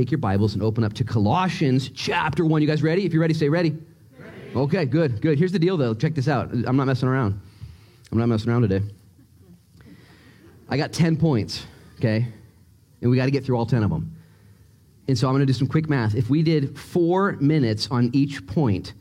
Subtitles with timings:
[0.00, 2.62] take your Bibles and open up to Colossians chapter 1.
[2.62, 3.04] You guys ready?
[3.04, 3.76] If you're ready, say ready.
[4.18, 4.56] ready.
[4.56, 5.38] Okay, good, good.
[5.38, 5.92] Here's the deal, though.
[5.92, 6.50] Check this out.
[6.50, 7.38] I'm not messing around.
[8.10, 8.80] I'm not messing around today.
[10.70, 11.66] I got 10 points,
[11.98, 12.26] okay?
[13.02, 14.16] And we got to get through all 10 of them.
[15.06, 16.14] And so I'm going to do some quick math.
[16.14, 18.94] If we did four minutes on each point,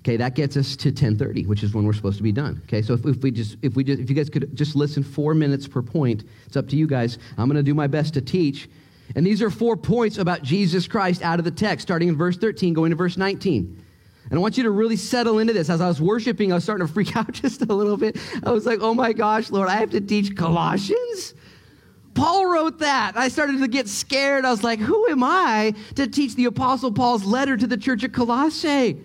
[0.00, 2.60] okay, that gets us to 10:30, which is when we're supposed to be done.
[2.64, 5.04] Okay, so if, if we just if we just if you guys could just listen
[5.04, 7.18] four minutes per point, it's up to you guys.
[7.38, 8.68] I'm going to do my best to teach.
[9.14, 12.36] And these are four points about Jesus Christ out of the text, starting in verse
[12.36, 13.84] 13, going to verse 19.
[14.30, 15.68] And I want you to really settle into this.
[15.68, 18.16] As I was worshiping, I was starting to freak out just a little bit.
[18.44, 21.34] I was like, oh my gosh, Lord, I have to teach Colossians?
[22.14, 23.16] Paul wrote that.
[23.16, 24.44] I started to get scared.
[24.44, 28.04] I was like, who am I to teach the Apostle Paul's letter to the church
[28.04, 29.00] at Colossae?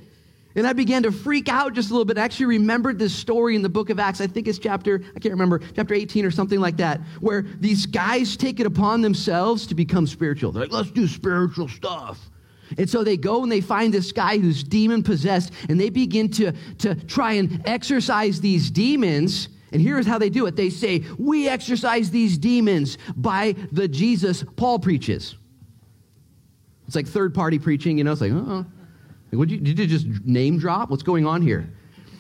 [0.55, 2.18] And I began to freak out just a little bit.
[2.18, 4.21] I actually remembered this story in the book of Acts.
[4.21, 7.85] I think it's chapter, I can't remember, chapter 18 or something like that, where these
[7.85, 10.54] guys take it upon themselves to become spiritual.
[10.54, 12.29] They're like, let's do spiritual stuff.
[12.77, 16.29] And so they go and they find this guy who's demon possessed, and they begin
[16.32, 19.49] to, to try and exorcise these demons.
[19.72, 24.44] And here's how they do it they say, We exorcise these demons by the Jesus
[24.55, 25.35] Paul preaches.
[26.88, 28.66] It's like third party preaching, you know, it's like, oh,
[29.31, 30.90] would you, did you just name drop?
[30.90, 31.70] What's going on here?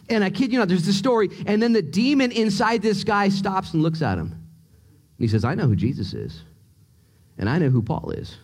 [0.09, 3.29] And I kid you not, there's this story, and then the demon inside this guy
[3.29, 4.27] stops and looks at him.
[4.27, 4.39] And
[5.17, 6.43] he says, I know who Jesus is,
[7.37, 8.37] and I know who Paul is,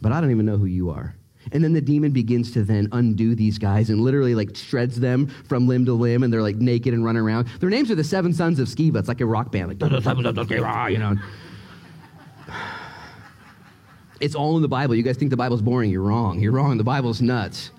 [0.00, 1.14] but I don't even know who you are.
[1.50, 5.26] And then the demon begins to then undo these guys and literally like shreds them
[5.26, 7.48] from limb to limb, and they're like naked and running around.
[7.60, 8.96] Their names are the Seven Sons of Sceva.
[8.96, 9.78] It's like a rock band, like
[10.92, 11.16] you know.
[14.22, 14.94] It's all in the Bible.
[14.94, 15.90] You guys think the Bible's boring.
[15.90, 16.38] You're wrong.
[16.38, 16.78] You're wrong.
[16.78, 17.72] The Bible's nuts.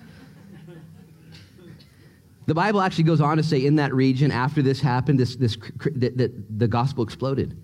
[2.44, 5.56] The Bible actually goes on to say in that region, after this happened, this, this,
[5.94, 7.56] that, that the gospel exploded.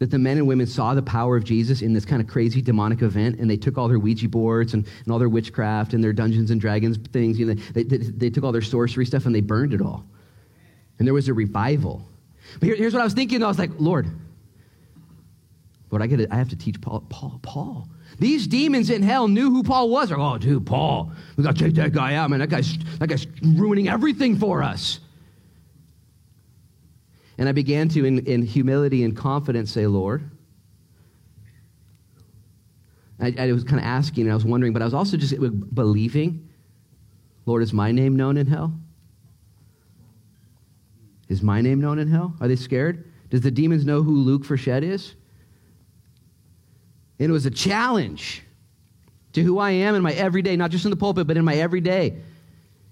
[0.00, 2.60] That the men and women saw the power of Jesus in this kind of crazy
[2.60, 6.02] demonic event, and they took all their Ouija boards and, and all their witchcraft and
[6.02, 7.38] their Dungeons and Dragons things.
[7.38, 10.04] You know, they, they, they took all their sorcery stuff and they burned it all.
[10.98, 12.04] And there was a revival.
[12.58, 13.44] But here, here's what I was thinking.
[13.44, 14.10] I was like, Lord,
[15.94, 17.88] Lord, I, get I have to teach Paul, Paul, Paul.
[18.18, 20.10] These demons in hell knew who Paul was.
[20.10, 22.40] Like, oh, dude, Paul, we got to take that guy out, man.
[22.40, 24.98] That guy's, that guy's ruining everything for us.
[27.38, 30.28] And I began to, in, in humility and confidence, say, Lord,
[33.20, 35.32] I, I was kind of asking, and I was wondering, but I was also just
[35.72, 36.48] believing,
[37.46, 38.74] Lord, is my name known in hell?
[41.28, 42.34] Is my name known in hell?
[42.40, 43.12] Are they scared?
[43.30, 45.14] Does the demons know who Luke Frechette is?
[47.18, 48.42] And it was a challenge
[49.34, 51.54] to who I am in my everyday, not just in the pulpit, but in my
[51.54, 52.16] everyday.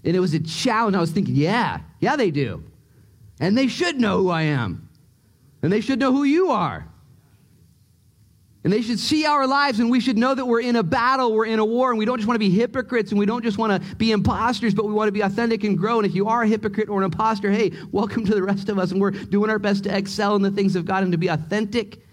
[0.05, 0.97] And it was a challenge.
[0.97, 2.65] I was thinking, yeah, yeah, they do.
[3.41, 4.88] And they should know who I am.
[5.62, 6.88] And they should know who you are.
[8.65, 11.33] And they should see our lives, and we should know that we're in a battle,
[11.33, 13.43] we're in a war, and we don't just want to be hypocrites, and we don't
[13.43, 15.99] just want to be imposters, but we want to be authentic and grow.
[15.99, 18.78] And if you are a hypocrite or an imposter, hey, welcome to the rest of
[18.78, 21.19] us, and we're doing our best to excel in the things of God and to
[21.19, 22.06] be authentic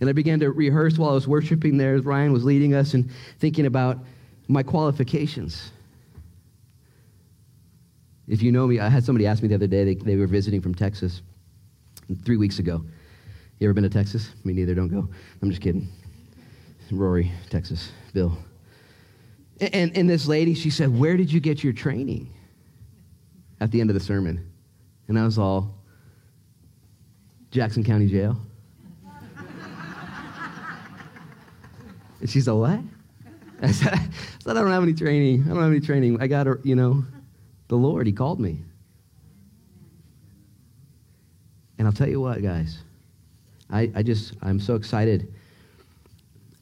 [0.00, 2.94] and I began to rehearse while I was worshiping there as Ryan was leading us
[2.94, 3.98] and thinking about
[4.48, 5.72] my qualifications.
[8.26, 10.26] If you know me, I had somebody ask me the other day, they, they were
[10.26, 11.22] visiting from Texas
[12.24, 12.84] three weeks ago.
[13.58, 14.30] You ever been to Texas?
[14.44, 15.08] Me neither, don't go.
[15.42, 15.88] I'm just kidding.
[16.90, 18.36] Rory, Texas, Bill.
[19.60, 22.32] And, and this lady, she said, Where did you get your training?
[23.60, 24.50] At the end of the sermon.
[25.06, 25.74] And I was all,
[27.50, 28.40] Jackson County Jail.
[32.20, 32.80] And she said, What?
[33.62, 34.08] I said, I
[34.42, 35.44] said, I don't have any training.
[35.44, 36.20] I don't have any training.
[36.20, 37.04] I got, to, you know,
[37.68, 38.60] the Lord, He called me.
[41.78, 42.78] And I'll tell you what, guys,
[43.70, 45.32] I, I just, I'm so excited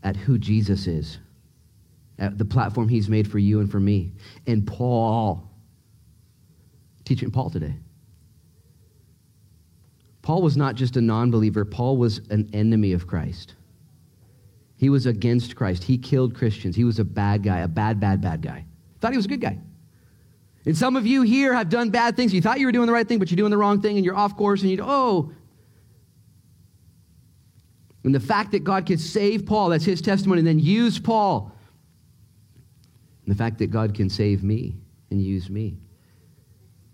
[0.05, 1.19] at who Jesus is,
[2.19, 4.13] at the platform He's made for you and for me.
[4.47, 5.49] And Paul,
[7.05, 7.75] teaching Paul today.
[10.23, 13.55] Paul was not just a non believer, Paul was an enemy of Christ.
[14.79, 15.83] He was against Christ.
[15.85, 16.77] He killed Christians.
[16.77, 18.65] He was a bad guy, a bad, bad, bad guy.
[19.01, 19.59] Thought he was a good guy.
[20.65, 22.33] And some of you here have done bad things.
[22.33, 24.05] You thought you were doing the right thing, but you're doing the wrong thing and
[24.05, 25.33] you're off course and you, oh.
[28.05, 31.53] And the fact that God could save Paul, that's his testimony, and then use Paul.
[33.25, 34.77] And the fact that God can save me
[35.11, 35.77] and use me.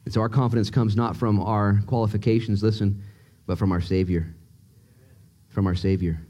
[0.06, 3.02] And so our confidence comes not from our qualifications, listen,
[3.46, 4.34] but from our Savior.
[5.48, 6.26] From our Savior.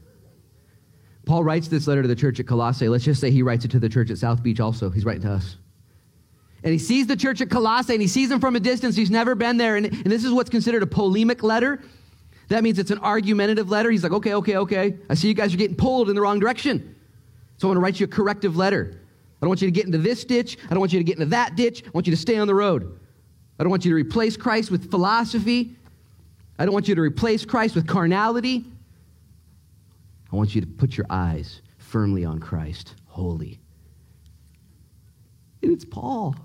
[1.25, 2.87] Paul writes this letter to the church at Colossae.
[2.87, 4.89] Let's just say he writes it to the church at South Beach also.
[4.89, 5.57] He's writing to us.
[6.63, 8.95] And he sees the church at Colossae and he sees them from a distance.
[8.95, 9.75] He's never been there.
[9.75, 11.81] And, and this is what's considered a polemic letter.
[12.49, 13.89] That means it's an argumentative letter.
[13.89, 14.97] He's like, okay, okay, okay.
[15.09, 16.95] I see you guys are getting pulled in the wrong direction.
[17.57, 18.91] So I want to write you a corrective letter.
[18.93, 20.57] I don't want you to get into this ditch.
[20.65, 21.83] I don't want you to get into that ditch.
[21.85, 22.99] I want you to stay on the road.
[23.59, 25.75] I don't want you to replace Christ with philosophy.
[26.57, 28.65] I don't want you to replace Christ with carnality.
[30.35, 33.61] I want you to put your eyes firmly on Christ, holy.
[35.63, 36.35] And it's Paul.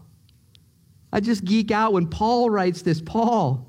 [1.12, 3.02] I just geek out when Paul writes this.
[3.02, 3.66] Paul.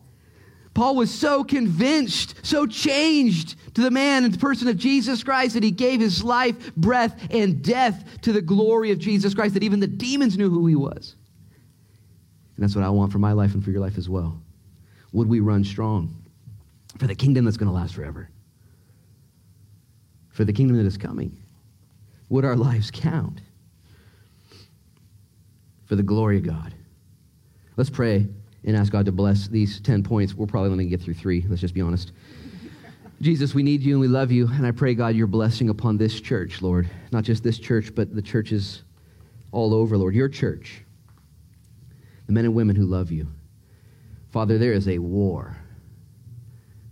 [0.76, 5.56] Paul was so convinced, so changed to the man and the person of Jesus Christ
[5.56, 9.64] that he gave his life, breath, and death to the glory of Jesus Christ, that
[9.64, 11.16] even the demons knew who he was.
[12.58, 14.40] And that's what I want for my life and for your life as well.
[15.14, 16.16] Would we run strong
[17.00, 18.30] for the kingdom that's going to last forever?
[20.32, 21.38] For the kingdom that is coming?
[22.30, 23.42] Would our lives count
[25.86, 26.74] for the glory of God?
[27.76, 28.28] Let's pray
[28.64, 30.34] and ask God to bless these 10 points.
[30.34, 32.12] We're probably only going to get through three, let's just be honest.
[33.22, 34.48] Jesus, we need you and we love you.
[34.48, 36.90] And I pray, God, your blessing upon this church, Lord.
[37.12, 38.84] Not just this church, but the churches
[39.52, 40.16] all over, Lord.
[40.16, 40.84] Your church.
[42.28, 43.28] The men and women who love you.
[44.32, 45.58] Father, there is a war.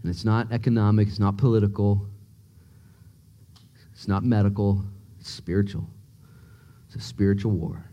[0.04, 2.06] And it's not economic, it's not political,
[4.00, 4.81] it's not medical,
[5.19, 5.86] it's spiritual.
[6.88, 7.84] It's a spiritual war.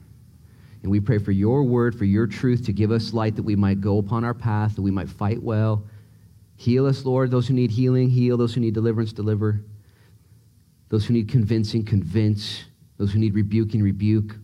[0.82, 3.56] And we pray for your word, for your truth to give us light that we
[3.56, 5.82] might go upon our path, that we might fight well.
[6.54, 7.32] Heal us, Lord.
[7.32, 8.36] Those who need healing, heal.
[8.36, 9.64] Those who need deliverance, deliver.
[10.90, 12.66] Those who need convincing, convince.
[12.98, 14.36] Those who need rebuking, rebuke.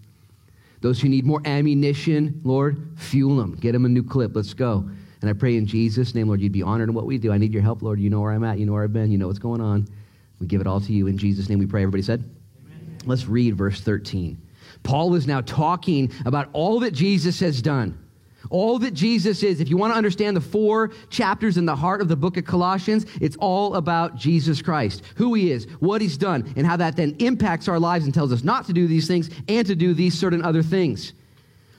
[0.81, 3.55] Those who need more ammunition, Lord, fuel them.
[3.55, 4.35] Get them a new clip.
[4.35, 4.91] Let's go.
[5.21, 7.31] And I pray in Jesus' name, Lord, you'd be honored in what we do.
[7.31, 8.01] I need your help, Lord.
[8.01, 8.59] You know where I'm at.
[8.59, 9.13] You know where I've been.
[9.13, 9.87] You know what's going on.
[10.43, 11.07] We give it all to you.
[11.07, 11.83] In Jesus' name we pray.
[11.83, 12.29] Everybody said?
[12.67, 12.99] Amen.
[13.07, 14.37] Let's read verse 13.
[14.83, 17.97] Paul is now talking about all that Jesus has done.
[18.51, 19.61] All that Jesus is.
[19.61, 22.45] If you want to understand the four chapters in the heart of the book of
[22.45, 26.97] Colossians, it's all about Jesus Christ, who he is, what he's done, and how that
[26.97, 29.95] then impacts our lives and tells us not to do these things and to do
[29.95, 31.13] these certain other things.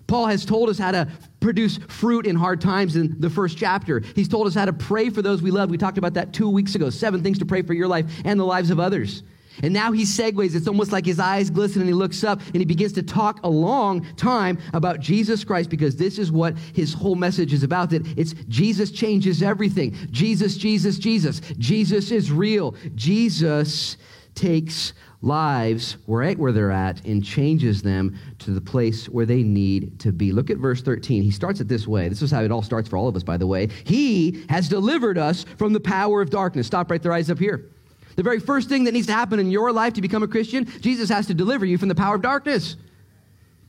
[0.07, 1.07] Paul has told us how to
[1.39, 4.01] produce fruit in hard times in the first chapter.
[4.15, 5.69] He's told us how to pray for those we love.
[5.69, 6.89] We talked about that two weeks ago.
[6.89, 9.23] Seven things to pray for your life and the lives of others.
[9.61, 10.55] And now he segues.
[10.55, 13.41] It's almost like his eyes glisten and he looks up and he begins to talk
[13.44, 17.91] a long time about Jesus Christ because this is what his whole message is about.
[17.91, 19.95] That it's Jesus changes everything.
[20.09, 21.39] Jesus, Jesus, Jesus.
[21.59, 22.75] Jesus is real.
[22.95, 23.97] Jesus
[24.35, 30.00] takes lives right where they're at and changes them to the place where they need
[30.01, 30.31] to be.
[30.31, 31.24] Look at verse 13.
[31.24, 32.09] He starts it this way.
[32.09, 33.69] This is how it all starts for all of us, by the way.
[33.85, 36.68] He has delivered us from the power of darkness.
[36.68, 37.69] Stop right there, eyes up here.
[38.15, 40.65] The very first thing that needs to happen in your life to become a Christian,
[40.81, 42.75] Jesus has to deliver you from the power of darkness.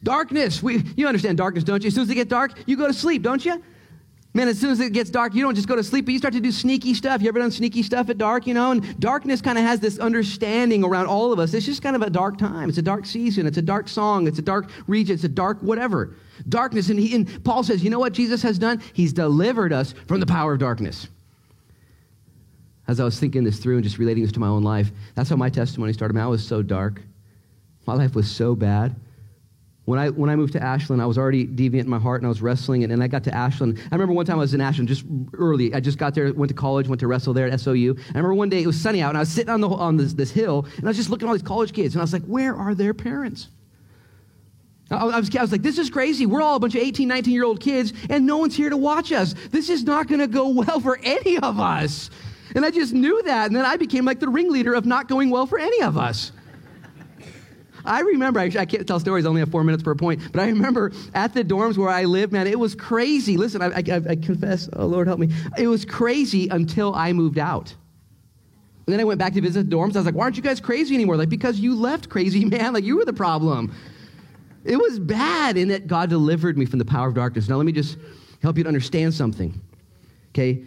[0.02, 0.62] Darkness.
[0.62, 1.88] We, you understand darkness, don't you?
[1.88, 3.62] As soon as it gets dark, you go to sleep, don't you?
[4.34, 6.18] Man, as soon as it gets dark, you don't just go to sleep, but you
[6.18, 7.22] start to do sneaky stuff.
[7.22, 8.72] You ever done sneaky stuff at dark, you know?
[8.72, 11.54] And darkness kind of has this understanding around all of us.
[11.54, 12.68] It's just kind of a dark time.
[12.68, 13.46] It's a dark season.
[13.46, 14.26] It's a dark song.
[14.26, 15.14] It's a dark region.
[15.14, 16.16] It's a dark whatever.
[16.48, 16.88] Darkness.
[16.88, 18.82] And, he, and Paul says, you know what Jesus has done?
[18.92, 21.06] He's delivered us from the power of darkness
[22.86, 25.30] as I was thinking this through and just relating this to my own life, that's
[25.30, 26.14] how my testimony started.
[26.14, 27.00] Man, I was so dark.
[27.86, 28.94] My life was so bad.
[29.84, 32.26] When I, when I moved to Ashland, I was already deviant in my heart and
[32.26, 32.84] I was wrestling.
[32.84, 33.78] And, and I got to Ashland.
[33.90, 35.74] I remember one time I was in Ashland just early.
[35.74, 37.94] I just got there, went to college, went to wrestle there at SOU.
[37.98, 39.96] I remember one day it was sunny out and I was sitting on, the, on
[39.98, 41.94] this, this hill and I was just looking at all these college kids.
[41.94, 43.48] And I was like, where are their parents?
[44.90, 46.26] I was, I was like, this is crazy.
[46.26, 48.76] We're all a bunch of 18, 19 year old kids, and no one's here to
[48.76, 49.34] watch us.
[49.50, 52.10] This is not going to go well for any of us.
[52.54, 53.46] And I just knew that.
[53.46, 56.32] And then I became like the ringleader of not going well for any of us.
[57.84, 60.40] I remember, actually, I can't tell stories, I only have four minutes per point, but
[60.40, 63.36] I remember at the dorms where I lived, man, it was crazy.
[63.36, 65.28] Listen, I, I, I confess, oh Lord help me.
[65.58, 67.74] It was crazy until I moved out.
[68.86, 69.96] And then I went back to visit the dorms.
[69.96, 71.16] I was like, why aren't you guys crazy anymore?
[71.16, 72.72] Like, because you left crazy, man.
[72.74, 73.74] Like, you were the problem.
[74.64, 77.48] It was bad in that God delivered me from the power of darkness.
[77.48, 77.98] Now, let me just
[78.42, 79.60] help you to understand something.
[80.32, 80.64] Okay?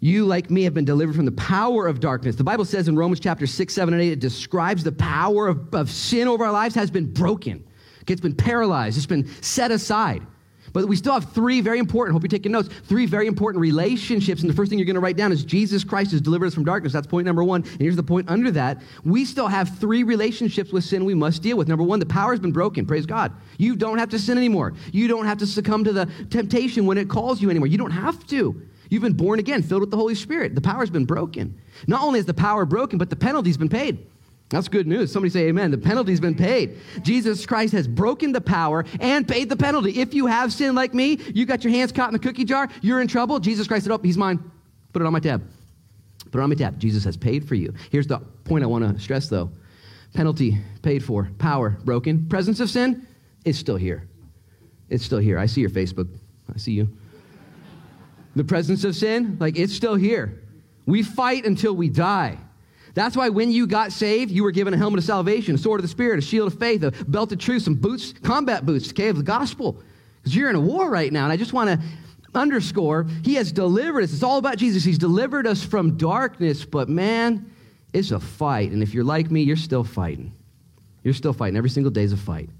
[0.00, 2.36] You, like me, have been delivered from the power of darkness.
[2.36, 5.74] The Bible says in Romans chapter 6, 7, and 8, it describes the power of,
[5.74, 7.64] of sin over our lives has been broken.
[8.06, 10.26] It's been paralyzed, it's been set aside.
[10.72, 14.42] But we still have three very important, hope you're taking notes, three very important relationships.
[14.42, 16.54] And the first thing you're going to write down is Jesus Christ has delivered us
[16.54, 16.92] from darkness.
[16.92, 17.62] That's point number one.
[17.62, 18.82] And here's the point under that.
[19.04, 21.68] We still have three relationships with sin we must deal with.
[21.68, 22.86] Number one, the power has been broken.
[22.86, 23.32] Praise God.
[23.56, 24.74] You don't have to sin anymore.
[24.92, 27.68] You don't have to succumb to the temptation when it calls you anymore.
[27.68, 28.62] You don't have to.
[28.88, 30.54] You've been born again, filled with the Holy Spirit.
[30.54, 31.60] The power's been broken.
[31.86, 34.06] Not only is the power broken, but the penalty's been paid.
[34.48, 35.12] That's good news.
[35.12, 35.70] Somebody say amen.
[35.70, 36.78] The penalty's been paid.
[37.02, 40.00] Jesus Christ has broken the power and paid the penalty.
[40.00, 42.68] If you have sin like me, you got your hands caught in the cookie jar,
[42.80, 43.38] you're in trouble.
[43.40, 44.38] Jesus Christ said, Oh, he's mine.
[44.94, 45.46] Put it on my tab.
[46.30, 46.78] Put it on my tab.
[46.78, 47.74] Jesus has paid for you.
[47.90, 49.50] Here's the point I want to stress, though
[50.14, 53.06] penalty paid for, power broken, presence of sin
[53.44, 54.08] is still here.
[54.88, 55.38] It's still here.
[55.38, 56.08] I see your Facebook.
[56.52, 56.88] I see you.
[58.38, 60.40] The presence of sin, like it's still here.
[60.86, 62.38] We fight until we die.
[62.94, 65.80] That's why when you got saved, you were given a helmet of salvation, a sword
[65.80, 68.90] of the Spirit, a shield of faith, a belt of truth, some boots, combat boots,
[68.90, 69.82] okay, of the gospel.
[70.18, 71.24] Because you're in a war right now.
[71.24, 71.86] And I just want to
[72.32, 74.12] underscore, He has delivered us.
[74.12, 74.84] It's all about Jesus.
[74.84, 77.52] He's delivered us from darkness, but man,
[77.92, 78.70] it's a fight.
[78.70, 80.32] And if you're like me, you're still fighting.
[81.02, 81.56] You're still fighting.
[81.56, 82.50] Every single day is a fight.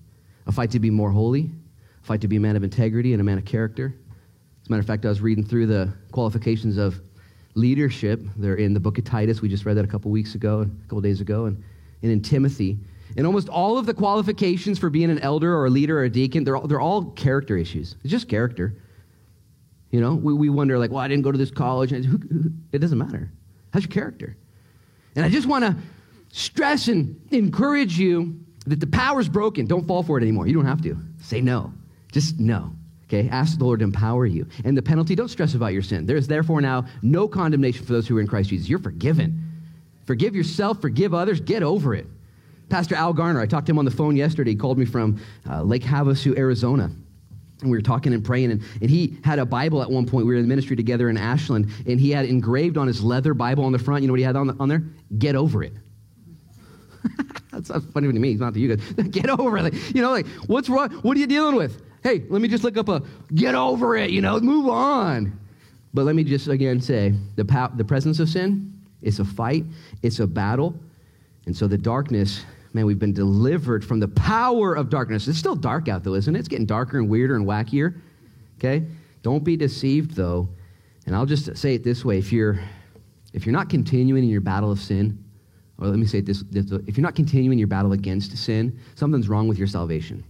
[0.48, 1.52] A fight to be more holy,
[2.02, 3.94] a fight to be a man of integrity and a man of character.
[4.68, 7.00] As a matter of fact, I was reading through the qualifications of
[7.54, 8.20] leadership.
[8.36, 9.40] They're in the book of Titus.
[9.40, 11.64] We just read that a couple weeks ago, a couple days ago, and,
[12.02, 12.76] and in Timothy.
[13.16, 16.10] And almost all of the qualifications for being an elder or a leader or a
[16.10, 17.96] deacon, they're all, they're all character issues.
[18.02, 18.76] It's just character.
[19.90, 21.90] You know, we, we wonder, like, well, I didn't go to this college.
[21.94, 23.32] It doesn't matter.
[23.72, 24.36] How's your character?
[25.16, 25.74] And I just want to
[26.30, 29.64] stress and encourage you that the power's broken.
[29.64, 30.46] Don't fall for it anymore.
[30.46, 30.98] You don't have to.
[31.22, 31.72] Say no.
[32.12, 32.74] Just no.
[33.08, 34.46] Okay, ask the Lord to empower you.
[34.64, 36.04] And the penalty, don't stress about your sin.
[36.04, 38.68] There is therefore now no condemnation for those who are in Christ Jesus.
[38.68, 39.44] You're forgiven.
[40.04, 42.06] Forgive yourself, forgive others, get over it.
[42.68, 44.50] Pastor Al Garner, I talked to him on the phone yesterday.
[44.50, 46.90] He called me from uh, Lake Havasu, Arizona.
[47.60, 50.26] And we were talking and praying, and, and he had a Bible at one point.
[50.26, 53.64] We were in ministry together in Ashland, and he had engraved on his leather Bible
[53.64, 54.02] on the front.
[54.02, 54.84] You know what he had on, the, on there?
[55.18, 55.72] Get over it.
[57.52, 58.32] That's funny to me.
[58.32, 58.92] It's not to you guys.
[59.10, 59.74] Get over it.
[59.94, 60.90] You know, like, what's wrong?
[61.02, 61.82] What are you dealing with?
[62.02, 63.02] Hey, let me just look up a
[63.34, 65.38] get over it, you know, move on.
[65.94, 69.64] But let me just again say the, pa- the presence of sin, it's a fight,
[70.02, 70.74] it's a battle.
[71.46, 75.26] And so the darkness, man, we've been delivered from the power of darkness.
[75.28, 76.38] It's still dark out though, isn't it?
[76.38, 78.00] It's getting darker and weirder and wackier.
[78.58, 78.84] Okay?
[79.22, 80.48] Don't be deceived though.
[81.06, 82.60] And I'll just say it this way if you're
[83.32, 85.22] if you're not continuing in your battle of sin,
[85.78, 88.78] or let me say it this, this if you're not continuing your battle against sin,
[88.94, 90.24] something's wrong with your salvation.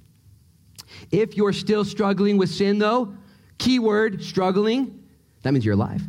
[1.10, 3.14] If you're still struggling with sin, though,
[3.58, 5.02] keyword struggling,
[5.42, 6.02] that means you're alive.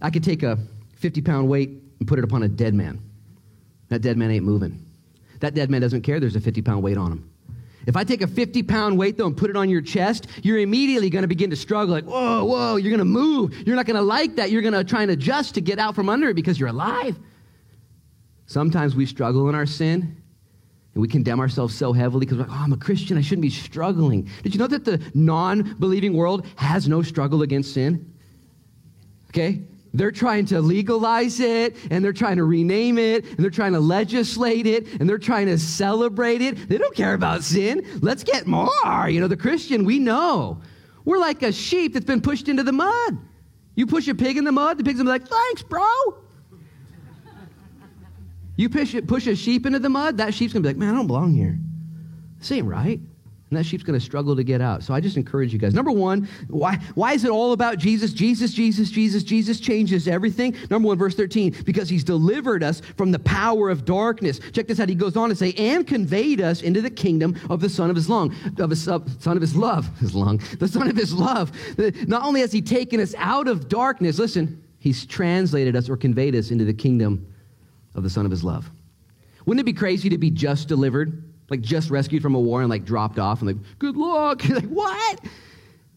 [0.00, 0.58] I could take a
[0.96, 3.00] 50 pound weight and put it upon a dead man.
[3.88, 4.84] That dead man ain't moving.
[5.40, 7.30] That dead man doesn't care there's a 50 pound weight on him.
[7.86, 10.58] If I take a 50 pound weight, though, and put it on your chest, you're
[10.58, 11.94] immediately going to begin to struggle.
[11.94, 13.54] Like, whoa, whoa, you're going to move.
[13.66, 14.50] You're not going to like that.
[14.50, 17.18] You're going to try and adjust to get out from under it because you're alive.
[18.46, 20.21] Sometimes we struggle in our sin
[20.94, 23.16] and we condemn ourselves so heavily because we're like, oh, I'm a Christian.
[23.16, 24.28] I shouldn't be struggling.
[24.42, 28.12] Did you know that the non believing world has no struggle against sin?
[29.30, 29.62] Okay?
[29.94, 33.80] They're trying to legalize it and they're trying to rename it and they're trying to
[33.80, 36.68] legislate it and they're trying to celebrate it.
[36.68, 37.86] They don't care about sin.
[38.00, 38.70] Let's get more.
[39.08, 40.60] You know, the Christian, we know.
[41.04, 43.18] We're like a sheep that's been pushed into the mud.
[43.74, 45.82] You push a pig in the mud, the pig's gonna be like, thanks, bro.
[48.56, 50.94] You push, push a sheep into the mud, that sheep's going to be like, man,
[50.94, 51.58] I don't belong here.
[52.38, 53.00] This ain't right.
[53.50, 54.82] And that sheep's going to struggle to get out.
[54.82, 55.74] So I just encourage you guys.
[55.74, 58.12] Number one, why, why is it all about Jesus?
[58.12, 60.56] Jesus, Jesus, Jesus, Jesus changes everything.
[60.70, 64.40] Number one, verse 13, because he's delivered us from the power of darkness.
[64.52, 64.88] Check this out.
[64.88, 67.96] He goes on to say, and conveyed us into the kingdom of the Son of
[67.96, 71.12] his long, of his uh, Son of his love, his long, the Son of his
[71.12, 71.52] love.
[72.08, 76.34] Not only has he taken us out of darkness, listen, he's translated us or conveyed
[76.34, 77.31] us into the kingdom
[77.94, 78.70] of the Son of His love.
[79.46, 82.70] Wouldn't it be crazy to be just delivered, like just rescued from a war and
[82.70, 84.48] like dropped off and like, good luck?
[84.48, 85.20] like, what?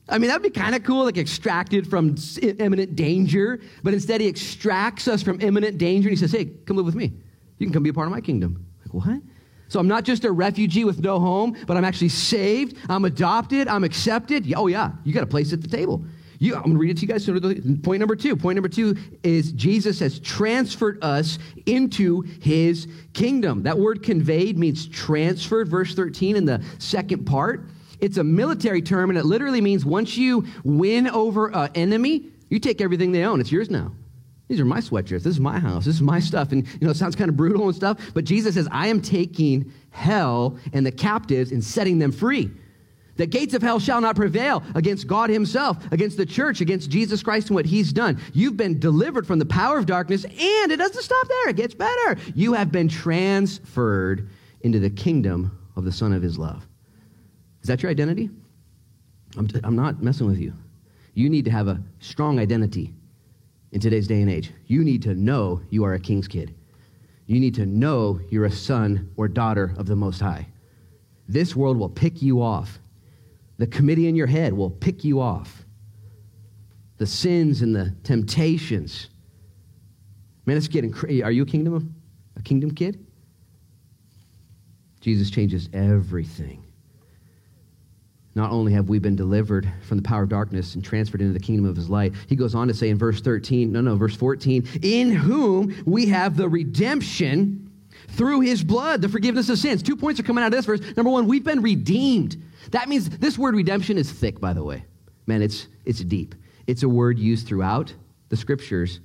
[0.07, 3.59] I mean, that'd be kind of cool, like extracted from imminent danger.
[3.83, 6.95] But instead, he extracts us from imminent danger and he says, hey, come live with
[6.95, 7.13] me.
[7.57, 8.65] You can come be a part of my kingdom.
[8.83, 9.21] Like, what?
[9.67, 12.77] So I'm not just a refugee with no home, but I'm actually saved.
[12.87, 13.67] I'm adopted.
[13.67, 14.51] I'm accepted.
[14.55, 16.05] Oh, yeah, you got a place at the table.
[16.39, 17.79] You, I'm going to read it to you guys.
[17.81, 18.35] Point number two.
[18.35, 23.63] Point number two is Jesus has transferred us into his kingdom.
[23.63, 27.69] That word conveyed means transferred, verse 13 in the second part.
[27.99, 32.59] It's a military term, and it literally means once you win over an enemy, you
[32.59, 33.39] take everything they own.
[33.39, 33.93] It's yours now.
[34.47, 35.23] These are my sweatshirts.
[35.23, 35.85] This is my house.
[35.85, 36.51] This is my stuff.
[36.51, 39.01] And, you know, it sounds kind of brutal and stuff, but Jesus says, I am
[39.01, 42.51] taking hell and the captives and setting them free.
[43.17, 47.23] The gates of hell shall not prevail against God Himself, against the church, against Jesus
[47.23, 48.19] Christ and what He's done.
[48.33, 51.73] You've been delivered from the power of darkness, and it doesn't stop there, it gets
[51.73, 52.17] better.
[52.33, 54.29] You have been transferred
[54.61, 56.67] into the kingdom of the Son of His love.
[57.61, 58.29] Is that your identity?
[59.37, 60.53] I'm, t- I'm not messing with you.
[61.13, 62.93] You need to have a strong identity
[63.71, 64.51] in today's day and age.
[64.67, 66.53] You need to know you are a king's kid.
[67.27, 70.47] You need to know you're a son or daughter of the Most High.
[71.27, 72.79] This world will pick you off
[73.57, 75.65] the committee in your head will pick you off.
[76.97, 79.09] The sins and the temptations
[80.45, 81.23] Man, it's getting crazy.
[81.23, 81.95] Are you a kingdom,
[82.37, 83.05] a kingdom kid?
[85.01, 86.63] Jesus changes everything.
[88.35, 91.39] Not only have we been delivered from the power of darkness and transferred into the
[91.39, 94.15] kingdom of his light, he goes on to say in verse 13, no, no, verse
[94.15, 97.71] 14, in whom we have the redemption
[98.09, 99.81] through his blood, the forgiveness of sins.
[99.81, 100.81] Two points are coming out of this verse.
[100.97, 102.43] Number one, we've been redeemed.
[102.71, 104.85] That means this word redemption is thick, by the way.
[105.27, 106.35] Man, it's, it's deep.
[106.67, 107.93] It's a word used throughout
[108.29, 108.99] the scriptures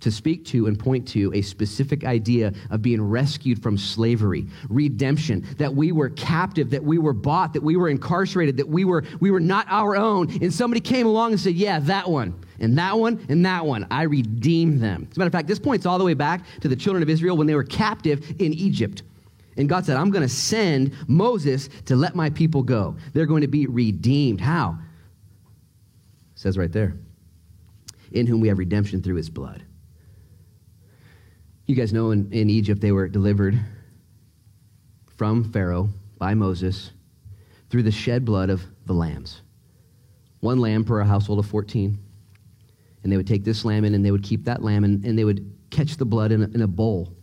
[0.00, 5.46] to speak to and point to a specific idea of being rescued from slavery, redemption,
[5.58, 9.04] that we were captive, that we were bought, that we were incarcerated, that we were,
[9.20, 10.30] we were not our own.
[10.42, 13.86] And somebody came along and said, Yeah, that one, and that one, and that one.
[13.90, 15.08] I redeemed them.
[15.10, 17.08] As a matter of fact, this points all the way back to the children of
[17.08, 19.02] Israel when they were captive in Egypt.
[19.56, 22.96] And God said, I'm going to send Moses to let my people go.
[23.14, 24.40] They're going to be redeemed.
[24.40, 24.78] How?
[26.34, 26.94] It says right there.
[28.12, 29.64] In whom we have redemption through his blood.
[31.66, 33.58] You guys know in, in Egypt they were delivered
[35.16, 36.92] from Pharaoh by Moses
[37.70, 39.42] through the shed blood of the lambs.
[40.40, 41.98] One lamb per a household of 14.
[43.02, 45.18] And they would take this lamb in and they would keep that lamb and, and
[45.18, 47.16] they would catch the blood in a, in a bowl,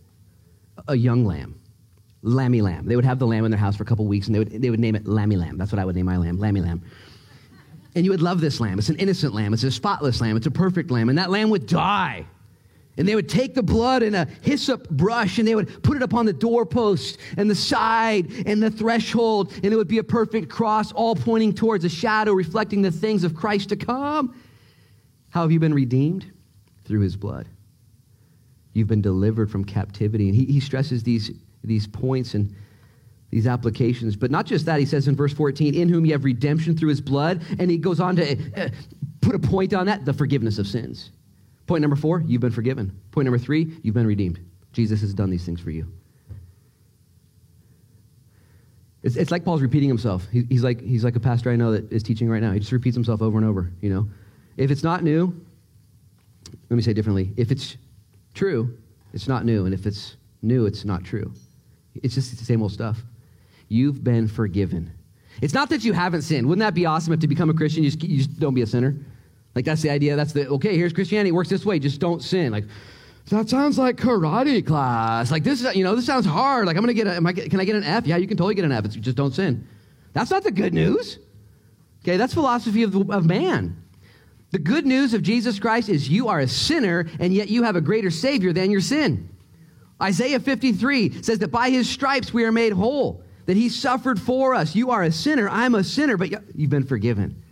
[0.88, 1.60] a young lamb,
[2.24, 2.86] lammy lamb.
[2.86, 4.50] They would have the lamb in their house for a couple weeks and they would,
[4.62, 5.58] they would name it lammy lamb.
[5.58, 6.82] That's what I would name my lamb, lammy lamb.
[7.94, 8.78] And you would love this lamb.
[8.78, 9.54] It's an innocent lamb.
[9.54, 10.36] It's a spotless lamb.
[10.36, 11.08] It's a perfect lamb.
[11.08, 12.26] And that lamb would die
[12.96, 16.02] and they would take the blood in a hyssop brush and they would put it
[16.02, 20.48] upon the doorpost and the side and the threshold, and it would be a perfect
[20.48, 24.40] cross, all pointing towards a shadow reflecting the things of Christ to come.
[25.30, 26.30] How have you been redeemed?
[26.84, 27.48] Through his blood.
[28.74, 30.28] You've been delivered from captivity.
[30.28, 31.30] And he, he stresses these,
[31.66, 32.54] these points and
[33.30, 34.16] these applications.
[34.16, 36.90] But not just that, he says in verse 14, in whom you have redemption through
[36.90, 37.42] his blood.
[37.58, 38.68] And he goes on to uh,
[39.20, 41.10] put a point on that the forgiveness of sins.
[41.66, 42.96] Point number four, you've been forgiven.
[43.10, 44.38] Point number three, you've been redeemed.
[44.72, 45.90] Jesus has done these things for you.
[49.02, 50.26] It's, it's like Paul's repeating himself.
[50.32, 52.52] He, he's, like, he's like a pastor I know that is teaching right now.
[52.52, 54.08] He just repeats himself over and over, you know.
[54.56, 55.38] If it's not new,
[56.70, 57.32] let me say differently.
[57.36, 57.76] If it's
[58.32, 58.76] true,
[59.12, 59.64] it's not new.
[59.66, 61.32] And if it's new, it's not true.
[62.02, 62.98] It's just the same old stuff.
[63.68, 64.92] You've been forgiven.
[65.40, 66.46] It's not that you haven't sinned.
[66.46, 68.62] Wouldn't that be awesome if to become a Christian, you just, you just don't be
[68.62, 68.94] a sinner?
[69.54, 70.16] Like that's the idea.
[70.16, 70.76] That's the okay.
[70.76, 71.30] Here's Christianity.
[71.30, 71.78] It works this way.
[71.78, 72.52] Just don't sin.
[72.52, 72.64] Like
[73.30, 75.30] that sounds like karate class.
[75.30, 76.66] Like this, is, you know, this sounds hard.
[76.66, 77.06] Like I'm gonna get.
[77.06, 78.06] A, am I, can I get an F?
[78.06, 78.84] Yeah, you can totally get an F.
[78.84, 79.66] It's just don't sin.
[80.12, 81.18] That's not the good news.
[82.02, 83.82] Okay, that's philosophy of, of man.
[84.50, 87.76] The good news of Jesus Christ is you are a sinner, and yet you have
[87.76, 89.33] a greater Savior than your sin.
[90.02, 94.54] Isaiah 53 says that by his stripes we are made whole, that he suffered for
[94.54, 94.74] us.
[94.74, 97.42] You are a sinner, I'm a sinner, but you've been forgiven.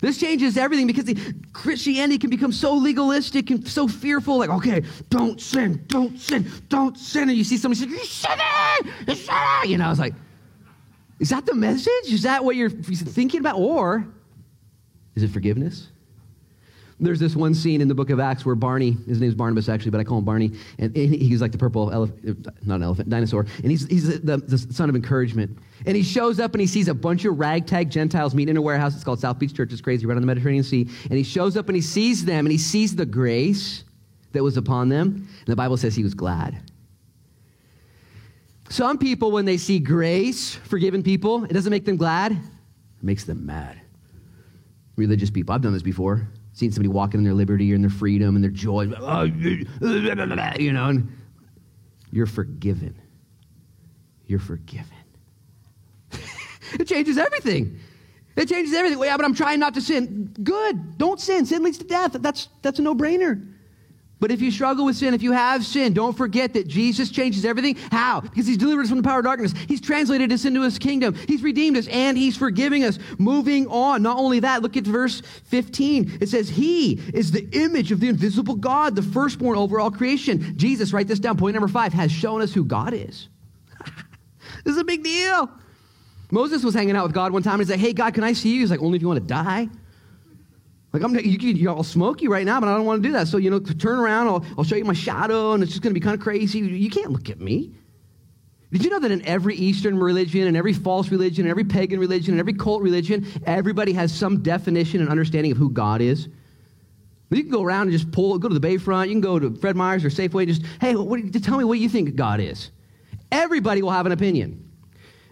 [0.00, 4.38] This changes everything because the, Christianity can become so legalistic and so fearful.
[4.38, 7.28] Like, okay, don't sin, don't sin, don't sin.
[7.28, 8.04] And you see somebody say, You're
[9.16, 9.64] you're.
[9.64, 10.14] You know, it's like,
[11.18, 12.12] is that the message?
[12.12, 13.56] Is that what you're thinking about?
[13.56, 14.06] Or
[15.14, 15.88] is it forgiveness?
[16.98, 19.90] There's this one scene in the book of Acts where Barney, his name's Barnabas actually,
[19.90, 23.46] but I call him Barney, and he's like the purple elephant, not an elephant, dinosaur,
[23.62, 25.58] and he's, he's the, the son of encouragement.
[25.84, 28.62] And he shows up and he sees a bunch of ragtag Gentiles meeting in a
[28.62, 28.94] warehouse.
[28.94, 29.72] It's called South Beach Church.
[29.72, 30.88] It's crazy, right on the Mediterranean Sea.
[31.04, 33.84] And he shows up and he sees them and he sees the grace
[34.32, 35.28] that was upon them.
[35.38, 36.58] And the Bible says he was glad.
[38.70, 42.38] Some people, when they see grace, forgiven people, it doesn't make them glad, it
[43.02, 43.80] makes them mad.
[44.96, 46.26] Religious people, I've done this before
[46.56, 51.12] seeing somebody walking in their liberty and their freedom and their joy, you know, and
[52.10, 52.98] you're forgiven.
[54.24, 54.86] You're forgiven.
[56.80, 57.78] it changes everything.
[58.36, 58.98] It changes everything.
[58.98, 60.34] Well, yeah, but I'm trying not to sin.
[60.42, 60.96] Good.
[60.96, 61.44] Don't sin.
[61.44, 62.12] Sin leads to death.
[62.12, 63.46] That's, that's a no brainer.
[64.18, 67.44] But if you struggle with sin, if you have sin, don't forget that Jesus changes
[67.44, 67.76] everything.
[67.92, 68.22] How?
[68.22, 69.52] Because he's delivered us from the power of darkness.
[69.68, 71.14] He's translated us into his kingdom.
[71.28, 72.98] He's redeemed us and he's forgiving us.
[73.18, 74.02] Moving on.
[74.02, 76.18] Not only that, look at verse 15.
[76.22, 80.56] It says, He is the image of the invisible God, the firstborn over all creation.
[80.56, 81.36] Jesus, write this down.
[81.36, 83.28] Point number five, has shown us who God is.
[84.64, 85.50] this is a big deal.
[86.30, 88.32] Moses was hanging out with God one time and he's like, Hey, God, can I
[88.32, 88.60] see you?
[88.60, 89.68] He's like, Only if you want to die.
[90.96, 93.12] Like, I'm, you, you, I'll smoke you right now, but I don't want to do
[93.12, 93.28] that.
[93.28, 95.90] So, you know, turn around, I'll, I'll show you my shadow, and it's just going
[95.90, 96.60] to be kind of crazy.
[96.60, 97.74] You can't look at me.
[98.72, 102.00] Did you know that in every Eastern religion, and every false religion, and every pagan
[102.00, 106.30] religion, and every cult religion, everybody has some definition and understanding of who God is?
[107.28, 109.54] You can go around and just pull, go to the Bayfront, you can go to
[109.56, 112.70] Fred Meyer's or Safeway, and just, hey, what, tell me what you think God is.
[113.30, 114.66] Everybody will have an opinion.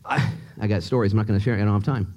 [0.05, 2.13] I, I got stories, I'm not going to share, I don't have time.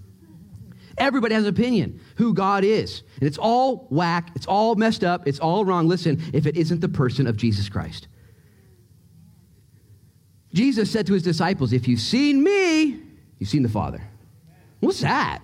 [0.97, 3.03] Everybody has an opinion who God is.
[3.19, 5.87] And it's all whack, it's all messed up, it's all wrong.
[5.87, 8.07] Listen, if it isn't the person of Jesus Christ.
[10.53, 12.99] Jesus said to his disciples, If you've seen me,
[13.37, 14.01] you've seen the Father.
[14.79, 15.41] What's that?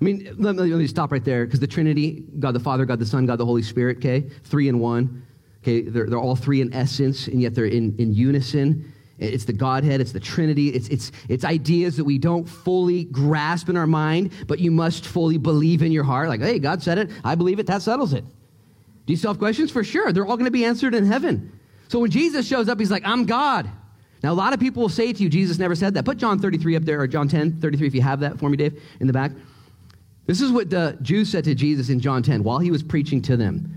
[0.00, 2.84] I mean, let me, let me stop right there because the Trinity, God the Father,
[2.84, 5.26] God the Son, God the Holy Spirit, okay, three in one.
[5.62, 8.92] Okay, they're, they're all three in essence, and yet they're in, in unison.
[9.18, 13.70] It's the Godhead, it's the Trinity, it's, it's, it's ideas that we don't fully grasp
[13.70, 16.28] in our mind, but you must fully believe in your heart.
[16.28, 18.24] Like, hey, God said it, I believe it, that settles it.
[19.06, 19.70] Do you still have questions?
[19.70, 20.12] For sure.
[20.12, 21.58] They're all going to be answered in heaven.
[21.88, 23.70] So when Jesus shows up, he's like, I'm God.
[24.22, 26.04] Now, a lot of people will say to you, Jesus never said that.
[26.04, 28.56] Put John 33 up there, or John 10, 33, if you have that for me,
[28.56, 29.30] Dave, in the back.
[30.26, 33.22] This is what the Jews said to Jesus in John 10 while he was preaching
[33.22, 33.72] to them.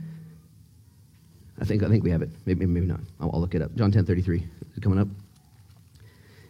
[1.61, 2.29] I think, I think we have it.
[2.45, 3.01] Maybe, maybe not.
[3.19, 3.75] I'll, I'll look it up.
[3.75, 4.37] John 10, 33.
[4.37, 5.07] Is it coming up?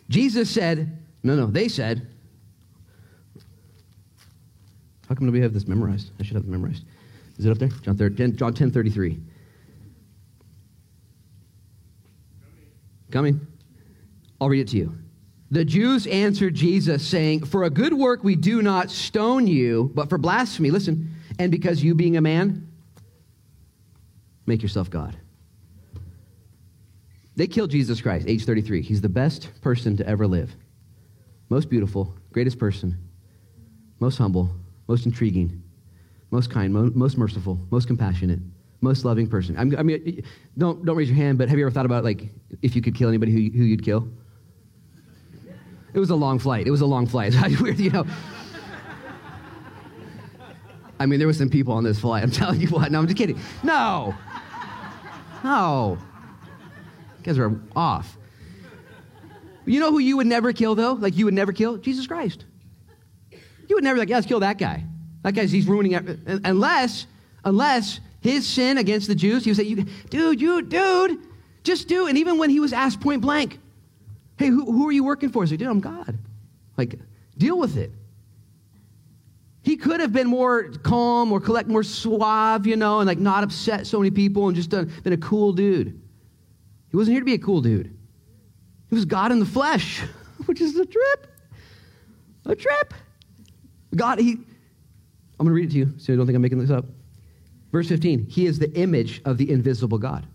[0.10, 2.08] Jesus said, no, no, they said,
[5.08, 6.12] how come nobody have this memorized?
[6.19, 6.84] I should have it memorized.
[7.38, 7.69] Is it up there?
[7.69, 9.19] John, 10, John 10 33.
[13.12, 13.48] Coming.
[14.39, 14.95] I'll read it to you.
[15.52, 20.10] The Jews answered Jesus, saying, For a good work we do not stone you, but
[20.10, 22.72] for blasphemy, listen, and because you being a man,
[24.45, 25.17] make yourself God.
[27.39, 28.82] They killed Jesus Christ, age 33.
[28.82, 30.54] He's the best person to ever live.
[31.47, 32.97] Most beautiful, greatest person,
[34.02, 34.49] most humble,
[34.89, 35.63] most intriguing,
[36.32, 38.41] most kind, mo- most merciful, most compassionate,
[38.82, 39.58] most loving person.
[39.58, 40.21] I'm, i mean,
[40.58, 42.28] don't, don't raise your hand, but have you ever thought about, like,
[42.62, 44.10] if you could kill anybody, who, who you'd kill?
[45.93, 46.67] It was a long flight.
[46.67, 47.34] It was a long flight.
[47.62, 48.06] Weird, you know.
[50.99, 52.21] I mean, there were some people on this flight.
[52.21, 52.91] I'm telling you what.
[52.91, 53.39] No, I'm just kidding.
[53.63, 54.13] No.
[55.41, 55.97] No.
[57.23, 58.17] Guys are off.
[59.65, 60.93] You know who you would never kill, though?
[60.93, 61.77] Like, you would never kill?
[61.77, 62.45] Jesus Christ.
[63.32, 64.84] You would never, like, yeah, let's kill that guy.
[65.23, 66.19] That guy's, he's ruining it.
[66.43, 67.05] Unless,
[67.43, 71.19] unless his sin against the Jews, he would say, you, dude, you, dude,
[71.63, 72.08] just do.
[72.08, 73.60] And even when he was asked point blank,
[74.39, 75.43] Hey, who, who are you working for?
[75.43, 76.17] He's like, dude, I'm God.
[76.77, 76.97] Like,
[77.38, 77.91] deal with it.
[79.63, 83.43] He could have been more calm or collect more suave, you know, and like not
[83.43, 86.01] upset so many people and just done, been a cool dude.
[86.89, 87.95] He wasn't here to be a cool dude.
[88.89, 89.99] He was God in the flesh,
[90.45, 91.28] which is a trip.
[92.45, 92.93] A trip.
[93.95, 96.60] God, he, I'm going to read it to you so you don't think I'm making
[96.60, 96.86] this up.
[97.71, 100.25] Verse 15, he is the image of the invisible God.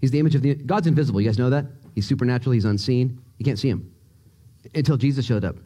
[0.00, 1.20] He's the image of the, God's invisible.
[1.20, 1.66] You guys know that?
[1.94, 3.22] He's supernatural, he's unseen.
[3.38, 3.94] You can't see him
[4.74, 5.56] until Jesus showed up.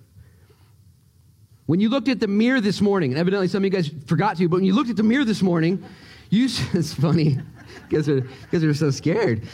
[1.67, 4.37] When you looked at the mirror this morning, and evidently some of you guys forgot
[4.39, 5.85] to, but when you looked at the mirror this morning,
[6.31, 7.39] you, it's funny,
[7.89, 9.47] because are so scared.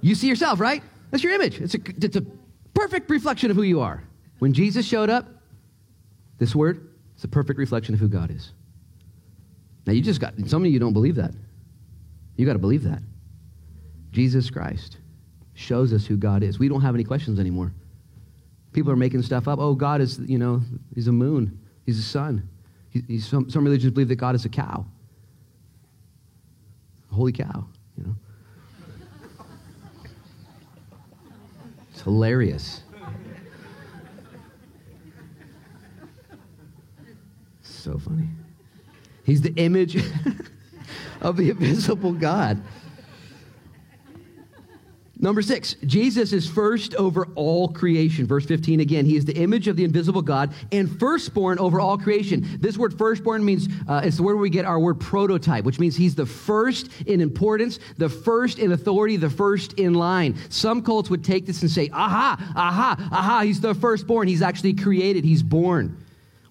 [0.00, 0.82] You see yourself, right?
[1.10, 1.60] That's your image.
[1.60, 2.22] It's a, it's a
[2.74, 4.02] perfect reflection of who you are.
[4.38, 5.28] When Jesus showed up,
[6.38, 8.52] this word, it's a perfect reflection of who God is.
[9.86, 11.32] Now, you just got, some of you don't believe that.
[12.36, 13.02] You got to believe that.
[14.10, 14.98] Jesus Christ
[15.54, 16.58] shows us who God is.
[16.58, 17.72] We don't have any questions anymore.
[18.72, 19.58] People are making stuff up.
[19.58, 20.62] Oh, God is, you know,
[20.94, 22.48] he's a moon, he's a sun.
[22.90, 24.86] He, he's, some, some religions believe that God is a cow.
[27.12, 28.16] Holy cow, you know.
[31.90, 32.82] It's hilarious.
[37.60, 38.28] So funny.
[39.24, 39.96] He's the image
[41.20, 42.62] of the invisible God.
[45.22, 48.26] Number six, Jesus is first over all creation.
[48.26, 51.96] Verse 15 again, he is the image of the invisible God and firstborn over all
[51.96, 52.58] creation.
[52.60, 55.78] This word firstborn means, uh, it's the word where we get our word prototype, which
[55.78, 60.36] means he's the first in importance, the first in authority, the first in line.
[60.48, 64.26] Some cults would take this and say, aha, aha, aha, he's the firstborn.
[64.26, 66.04] He's actually created, he's born.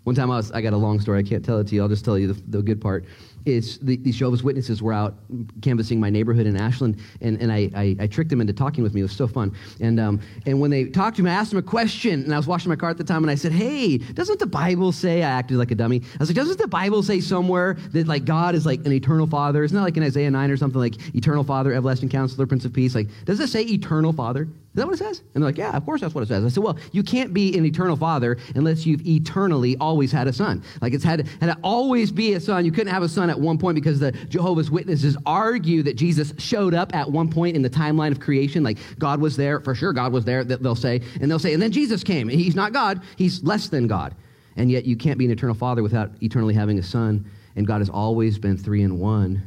[0.05, 1.19] One time I, was, I got a long story.
[1.19, 1.81] I can't tell it to you.
[1.81, 3.03] I'll just tell you the, the good part
[3.45, 5.15] is the, these Jehovah's Witnesses were out
[5.61, 8.93] canvassing my neighborhood in Ashland, and, and I, I, I tricked them into talking with
[8.93, 9.01] me.
[9.01, 9.55] It was so fun.
[9.79, 12.37] And, um, and when they talked to me, I asked them a question, and I
[12.37, 15.23] was washing my car at the time, and I said, hey, doesn't the Bible say,
[15.23, 16.01] I acted like a dummy.
[16.03, 19.27] I was like, doesn't the Bible say somewhere that like God is like an eternal
[19.27, 19.63] father?
[19.63, 22.73] Isn't that like in Isaiah 9 or something like eternal father, everlasting counselor, prince of
[22.73, 22.95] peace?
[22.95, 24.47] Like, does it say eternal father?
[24.73, 25.19] Is that what it says?
[25.19, 26.45] And they're like, yeah, of course that's what it says.
[26.45, 30.33] I said, well, you can't be an eternal father unless you've eternally always had a
[30.33, 30.63] son.
[30.81, 32.63] Like it's had, had to always be a son.
[32.63, 36.33] You couldn't have a son at one point because the Jehovah's Witnesses argue that Jesus
[36.37, 38.63] showed up at one point in the timeline of creation.
[38.63, 41.01] Like God was there, for sure God was there, they'll say.
[41.19, 42.29] And they'll say, and then Jesus came.
[42.29, 44.15] And he's not God, he's less than God.
[44.55, 47.29] And yet you can't be an eternal father without eternally having a son.
[47.57, 49.43] And God has always been three in one.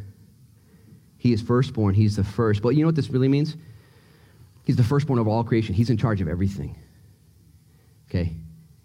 [1.17, 2.61] He is firstborn, he's the first.
[2.61, 3.57] But you know what this really means?
[4.65, 5.75] He's the firstborn of all creation.
[5.75, 6.77] He's in charge of everything.
[8.09, 8.35] Okay?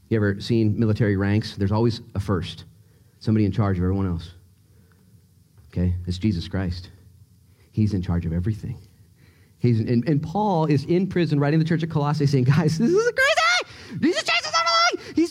[0.10, 1.56] You ever seen military ranks?
[1.56, 2.66] There's always a first,
[3.20, 4.32] somebody in charge of everyone else.
[5.72, 5.96] Okay?
[6.06, 6.90] It's Jesus Christ.
[7.72, 8.78] He's in charge of everything.
[9.60, 12.90] He's, and, and Paul is in prison writing the church of Colossae saying, guys, this
[12.90, 13.29] is crazy!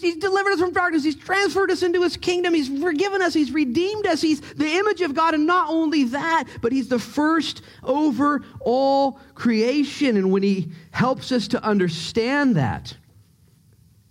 [0.09, 1.05] He's delivered us from darkness.
[1.05, 2.55] He's transferred us into his kingdom.
[2.55, 3.35] He's forgiven us.
[3.35, 4.23] He's redeemed us.
[4.23, 5.35] He's the image of God.
[5.35, 10.17] And not only that, but he's the first over all creation.
[10.17, 12.97] And when he helps us to understand that,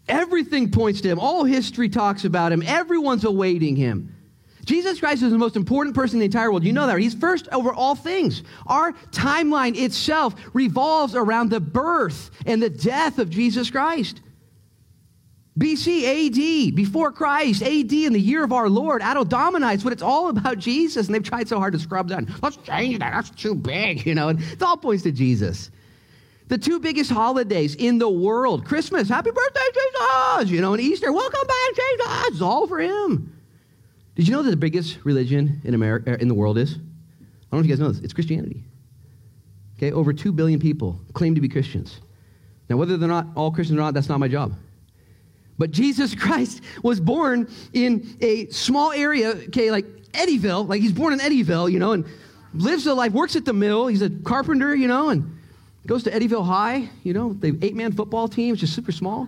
[0.07, 1.17] everything points to him.
[1.17, 2.61] All history talks about him.
[2.61, 4.15] Everyone's awaiting him.
[4.65, 6.63] Jesus Christ is the most important person in the entire world.
[6.63, 6.99] You know that.
[6.99, 8.43] He's first over all things.
[8.67, 14.21] Our timeline itself revolves around the birth and the death of Jesus Christ.
[15.57, 16.03] BC
[16.69, 20.03] AD, before Christ, AD in the year of our Lord, Anno Domini, it's what it's
[20.03, 21.07] all about Jesus.
[21.07, 22.23] And they've tried so hard to scrub that.
[22.43, 23.11] Let's change that.
[23.11, 24.29] That's too big, you know.
[24.29, 25.71] And it all points to Jesus.
[26.47, 31.11] The two biggest holidays in the world Christmas, happy birthday, Jesus, you know, and Easter,
[31.11, 32.27] welcome back, Jesus.
[32.27, 33.33] It's all for him.
[34.15, 36.75] Did you know that the biggest religion in America in the world is?
[36.75, 38.03] I don't know if you guys know this.
[38.03, 38.63] It's Christianity.
[39.77, 41.99] Okay, over two billion people claim to be Christians.
[42.69, 44.53] Now, whether they're not all Christians or not, that's not my job.
[45.57, 51.13] But Jesus Christ was born in a small area, okay, like Eddyville, like he's born
[51.13, 52.05] in Eddyville, you know, and
[52.53, 53.87] lives a life, works at the mill.
[53.87, 55.37] He's a carpenter, you know, and
[55.85, 59.27] goes to Eddyville High, you know, the eight man football team, is just super small.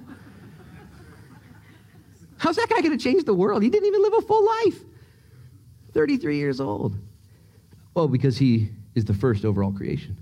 [2.37, 3.63] How's that guy going to change the world?
[3.63, 4.79] He didn't even live a full life.
[5.93, 6.95] 33 years old.
[7.93, 10.17] Well, because he is the first overall creation.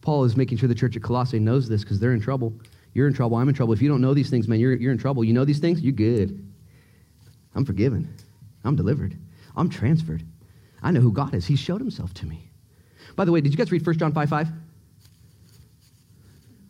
[0.00, 2.52] Paul is making sure the church at Colossae knows this because they're in trouble.
[2.96, 3.36] You're in trouble.
[3.36, 3.74] I'm in trouble.
[3.74, 5.22] If you don't know these things, man, you're, you're in trouble.
[5.22, 5.80] You know these things?
[5.82, 6.46] You're good.
[7.54, 8.14] I'm forgiven.
[8.64, 9.16] I'm delivered.
[9.56, 10.24] I'm transferred.
[10.82, 11.46] I know who God is.
[11.46, 12.50] He showed himself to me.
[13.14, 14.48] By the way, did you guys read 1 John 5 5?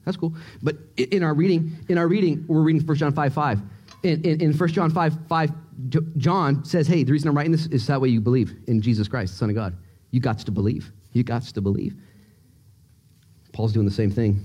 [0.05, 0.35] That's cool.
[0.62, 3.61] But in our reading, in our reading, we're reading 1 John 5 5
[4.03, 5.53] in, in, in 1 John 5, 5,
[6.17, 9.09] John says, hey, the reason I'm writing this is that way you believe in Jesus
[9.09, 9.77] Christ, the Son of God.
[10.11, 10.91] You got to believe.
[11.12, 11.95] You got to believe.
[13.53, 14.45] Paul's doing the same thing.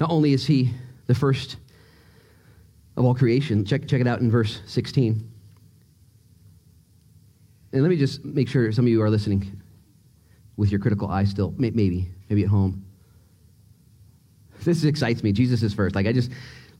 [0.00, 0.72] Not only is he
[1.06, 1.56] the first
[2.96, 5.30] of all creation, check, check it out in verse 16.
[7.72, 9.60] And let me just make sure some of you are listening
[10.56, 12.84] with your critical eye still, maybe, maybe at home.
[14.64, 15.32] This excites me.
[15.32, 15.94] Jesus is first.
[15.94, 16.30] Like, I just,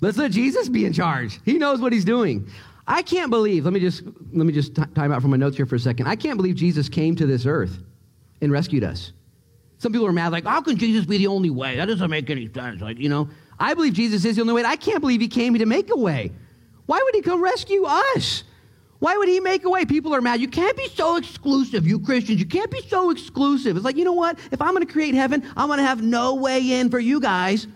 [0.00, 1.40] Let's let Jesus be in charge.
[1.44, 2.48] He knows what he's doing.
[2.86, 4.02] I can't believe, let me just
[4.32, 6.08] let me just t- time out from my notes here for a second.
[6.08, 7.78] I can't believe Jesus came to this earth
[8.40, 9.12] and rescued us.
[9.80, 11.76] Some people are mad, like, how can Jesus be the only way?
[11.76, 12.82] That doesn't make any sense.
[12.82, 14.62] Like, you know, I believe Jesus is the only way.
[14.62, 16.32] I can't believe he came to make a way.
[16.84, 18.44] Why would he come rescue us?
[18.98, 19.86] Why would he make a way?
[19.86, 20.38] People are mad.
[20.38, 22.38] You can't be so exclusive, you Christians.
[22.38, 23.74] You can't be so exclusive.
[23.74, 24.38] It's like, you know what?
[24.52, 27.18] If I'm going to create heaven, I'm going to have no way in for you
[27.18, 27.66] guys.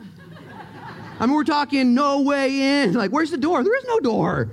[1.19, 2.93] I mean, we're talking no way in.
[2.93, 3.65] Like, where's the door?
[3.65, 4.51] There is no door.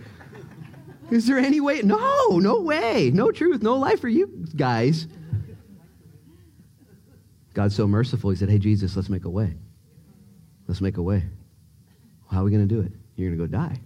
[1.09, 1.81] Is there any way?
[1.81, 3.11] No, no way.
[3.13, 5.05] No truth, no life for you guys.
[7.53, 8.29] God's so merciful.
[8.29, 9.55] He said, Hey, Jesus, let's make a way.
[10.67, 11.23] Let's make a way.
[12.29, 12.93] How are we going to do it?
[13.15, 13.79] You're going to go die.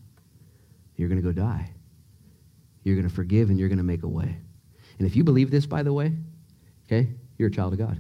[0.98, 1.72] You're going to go die.
[2.84, 4.38] You're going to forgive and you're going to make a way.
[5.00, 6.14] And if you believe this, by the way,
[6.86, 8.00] okay, you're a child of God.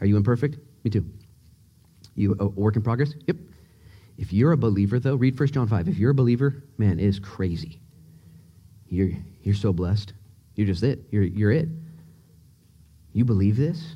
[0.00, 0.58] Are you imperfect?
[0.82, 1.06] Me too.
[2.16, 3.14] You a work in progress?
[3.26, 3.36] Yep.
[4.18, 5.88] If you're a believer, though, read 1 John 5.
[5.88, 7.80] If you're a believer, man, it is crazy.
[8.88, 9.10] You're,
[9.42, 10.12] you're so blessed.
[10.54, 11.04] You're just it.
[11.10, 11.68] You're, you're it.
[13.14, 13.94] You believe this?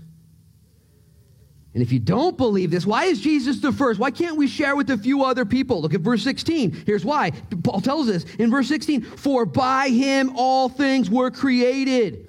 [1.74, 4.00] And if you don't believe this, why is Jesus the first?
[4.00, 5.82] Why can't we share with a few other people?
[5.82, 6.84] Look at verse 16.
[6.86, 7.32] Here's why.
[7.62, 12.28] Paul tells us in verse 16 For by him all things were created.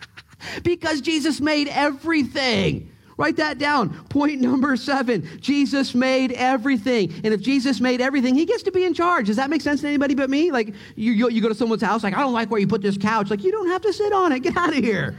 [0.62, 2.90] because Jesus made everything.
[3.16, 3.90] Write that down.
[4.06, 7.12] Point number seven Jesus made everything.
[7.22, 9.26] And if Jesus made everything, he gets to be in charge.
[9.26, 10.50] Does that make sense to anybody but me?
[10.50, 12.80] Like, you, you, you go to someone's house, like, I don't like where you put
[12.80, 13.28] this couch.
[13.28, 14.40] Like, you don't have to sit on it.
[14.40, 15.16] Get out of here.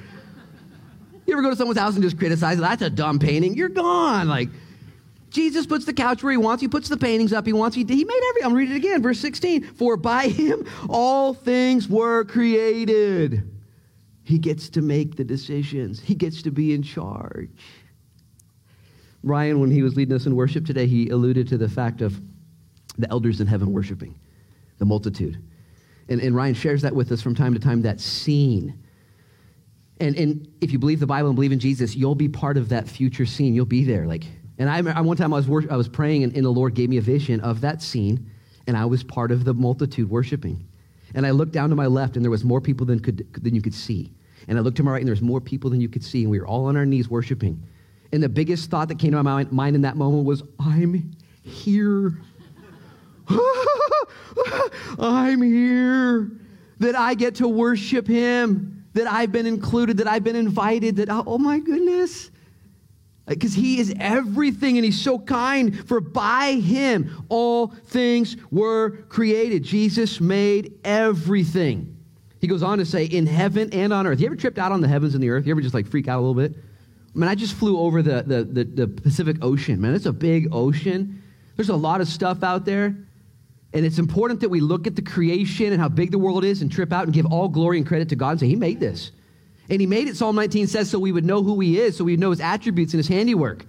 [1.26, 2.62] You ever go to someone's house and just criticize it?
[2.62, 3.56] That's a dumb painting.
[3.56, 4.28] You're gone.
[4.28, 4.50] Like,
[5.30, 6.62] Jesus puts the couch where he wants.
[6.62, 7.76] He puts the paintings up he wants.
[7.76, 8.44] He, he made every.
[8.44, 9.64] I'm reading it again, verse 16.
[9.64, 13.50] For by him all things were created.
[14.24, 16.00] He gets to make the decisions.
[16.00, 17.50] He gets to be in charge.
[19.24, 22.20] Ryan, when he was leading us in worship today, he alluded to the fact of
[22.98, 24.20] the elders in heaven worshiping,
[24.80, 25.42] the multitude.
[26.10, 28.81] And, and Ryan shares that with us from time to time, that scene.
[30.02, 32.70] And, and if you believe the Bible and believe in Jesus, you'll be part of
[32.70, 33.54] that future scene.
[33.54, 34.08] You'll be there.
[34.08, 34.26] Like,
[34.58, 36.90] and I, I one time I was, I was praying, and, and the Lord gave
[36.90, 38.30] me a vision of that scene,
[38.66, 40.68] and I was part of the multitude worshiping.
[41.14, 43.54] And I looked down to my left, and there was more people than, could, than
[43.54, 44.12] you could see.
[44.48, 46.24] And I looked to my right, and there was more people than you could see,
[46.24, 47.62] and we were all on our knees worshiping.
[48.12, 52.18] And the biggest thought that came to my mind in that moment was, I'm here.
[55.00, 56.32] I'm here.
[56.80, 58.81] That I get to worship him.
[58.94, 62.30] That I've been included, that I've been invited, that, oh, oh my goodness.
[63.26, 69.64] Because he is everything and he's so kind, for by him all things were created.
[69.64, 71.98] Jesus made everything.
[72.42, 74.20] He goes on to say, in heaven and on earth.
[74.20, 75.46] You ever tripped out on the heavens and the earth?
[75.46, 76.56] You ever just like freak out a little bit?
[77.16, 79.94] I mean, I just flew over the, the, the, the Pacific Ocean, man.
[79.94, 81.22] It's a big ocean.
[81.56, 82.96] There's a lot of stuff out there.
[83.74, 86.62] And it's important that we look at the creation and how big the world is
[86.62, 88.80] and trip out and give all glory and credit to God and say, He made
[88.80, 89.12] this.
[89.70, 92.04] And He made it, Psalm 19 says, so we would know who He is, so
[92.04, 93.66] we know His attributes and His handiwork.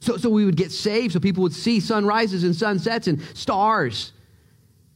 [0.00, 4.12] So, so we would get saved, so people would see sunrises and sunsets and stars.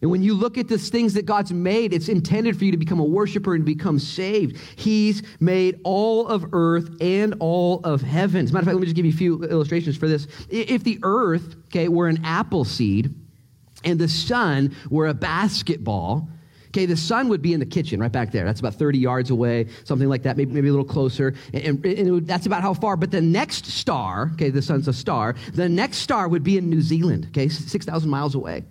[0.03, 2.79] And when you look at the things that God's made, it's intended for you to
[2.79, 4.57] become a worshiper and become saved.
[4.77, 8.45] He's made all of earth and all of heaven.
[8.45, 10.27] As a matter of fact, let me just give you a few illustrations for this.
[10.49, 13.15] If the earth, okay, were an apple seed,
[13.85, 16.29] and the sun were a basketball,
[16.71, 18.45] okay, the sun would be in the kitchen right back there.
[18.45, 21.35] That's about 30 yards away, something like that, maybe, maybe a little closer.
[21.53, 22.97] And, and would, that's about how far.
[22.97, 26.71] But the next star, okay, the sun's a star, the next star would be in
[26.71, 28.65] New Zealand, okay, 6,000 miles away.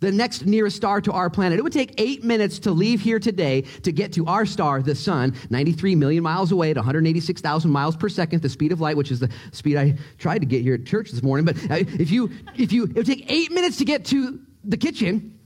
[0.00, 1.58] The next nearest star to our planet.
[1.58, 4.94] It would take eight minutes to leave here today to get to our star, the
[4.94, 9.10] sun, 93 million miles away at 186,000 miles per second, the speed of light, which
[9.10, 11.44] is the speed I tried to get here at church this morning.
[11.44, 14.38] But uh, if you, if you, it would take eight minutes to get to
[14.68, 15.38] the kitchen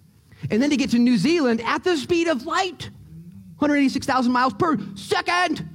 [0.51, 2.91] and then to get to New Zealand at the speed of light
[3.59, 5.69] 186,000 miles per second.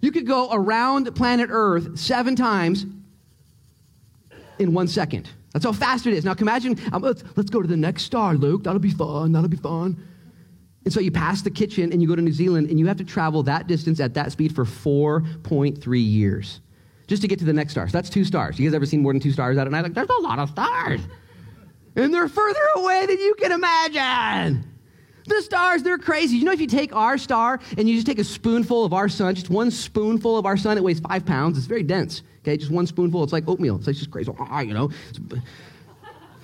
[0.00, 2.86] You could go around planet Earth seven times
[4.60, 5.28] in one second.
[5.52, 6.24] That's how fast it is.
[6.24, 8.62] Now, imagine, um, let's, let's go to the next star, Luke.
[8.62, 9.32] That'll be fun.
[9.32, 10.00] That'll be fun.
[10.84, 12.98] And so you pass the kitchen and you go to New Zealand and you have
[12.98, 16.60] to travel that distance at that speed for 4.3 years
[17.08, 17.88] just to get to the next star.
[17.88, 18.60] So that's two stars.
[18.60, 19.82] You guys ever seen more than two stars at a night?
[19.82, 21.00] Like, there's a lot of stars
[21.96, 24.64] and they're further away than you can imagine.
[25.26, 26.36] The stars, they're crazy.
[26.36, 29.08] You know, if you take our star and you just take a spoonful of our
[29.08, 31.58] sun, just one spoonful of our sun, it weighs five pounds.
[31.58, 32.22] It's very dense.
[32.42, 33.24] Okay, just one spoonful.
[33.24, 33.74] It's like oatmeal.
[33.76, 34.30] It's like just crazy.
[34.60, 34.90] You know.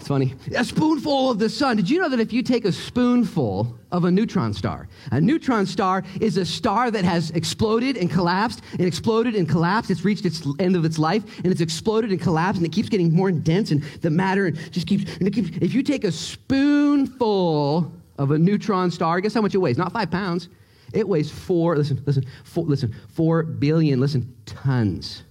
[0.03, 0.35] It's funny.
[0.57, 1.77] A spoonful of the sun.
[1.77, 5.65] Did you know that if you take a spoonful of a neutron star, a neutron
[5.65, 9.93] star is a star that has exploded and collapsed and exploded and collapsed.
[9.93, 12.89] It's reached its end of its life and it's exploded and collapsed and it keeps
[12.89, 15.51] getting more dense and the matter just keeps, and it keeps.
[15.59, 19.79] If you take a spoonful of a neutron star, guess how much it weighs?
[19.79, 20.49] Not five pounds.
[20.93, 25.23] It weighs four, listen, listen, four, listen, four billion, listen, tons.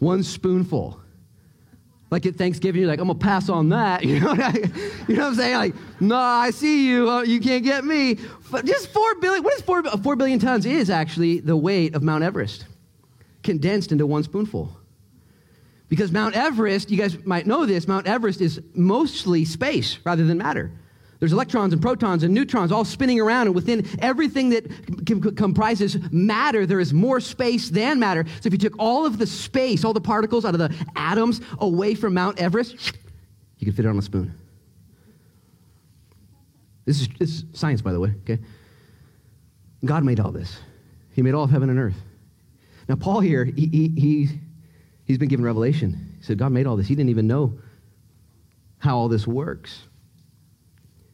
[0.00, 1.00] One spoonful.
[2.10, 4.04] Like at Thanksgiving, you're like, I'm gonna pass on that.
[4.10, 4.52] You know what, I,
[5.08, 5.56] you know what I'm saying?
[5.56, 7.08] Like, no, I see you.
[7.08, 8.18] Uh, you can't get me.
[8.50, 9.44] But just four billion.
[9.44, 10.66] What is four, four billion tons?
[10.66, 12.66] Is actually the weight of Mount Everest,
[13.42, 14.76] condensed into one spoonful.
[15.88, 20.38] Because Mount Everest, you guys might know this, Mount Everest is mostly space rather than
[20.38, 20.72] matter.
[21.20, 26.64] There's electrons and protons and neutrons all spinning around, and within everything that comprises matter,
[26.64, 28.24] there is more space than matter.
[28.40, 31.42] So if you took all of the space, all the particles out of the atoms
[31.58, 32.96] away from Mount Everest,
[33.58, 34.34] you could fit it on a spoon.
[36.86, 38.38] This is, this is science, by the way, okay?
[39.84, 40.58] God made all this.
[41.12, 42.00] He made all of heaven and earth.
[42.88, 44.28] Now, Paul here, he, he, he,
[45.04, 46.16] he's been given revelation.
[46.18, 46.88] He said, God made all this.
[46.88, 47.58] He didn't even know
[48.78, 49.82] how all this works.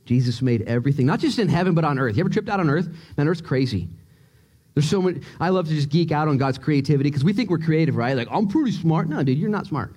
[0.06, 2.16] Jesus made everything, not just in heaven, but on earth.
[2.16, 2.88] You ever tripped out on earth?
[3.16, 3.88] Man, earth's crazy.
[4.74, 5.20] There's so many.
[5.40, 8.16] I love to just geek out on God's creativity because we think we're creative, right?
[8.16, 9.08] Like, I'm pretty smart.
[9.08, 9.92] No, dude, you're not smart.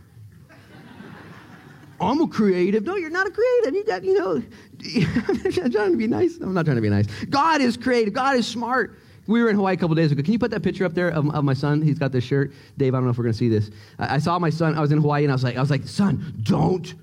[2.01, 2.83] I'm a creative.
[2.83, 3.75] No, you're not a creative.
[3.75, 4.41] You got, you know,
[5.63, 6.37] I'm trying to be nice.
[6.37, 7.05] I'm not trying to be nice.
[7.25, 8.13] God is creative.
[8.13, 8.97] God is smart.
[9.27, 10.23] We were in Hawaii a couple days ago.
[10.23, 11.83] Can you put that picture up there of, of my son?
[11.83, 12.51] He's got this shirt.
[12.77, 13.69] Dave, I don't know if we're going to see this.
[13.99, 14.75] I, I saw my son.
[14.75, 16.95] I was in Hawaii and I was like, I was like, son, don't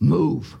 [0.00, 0.56] move.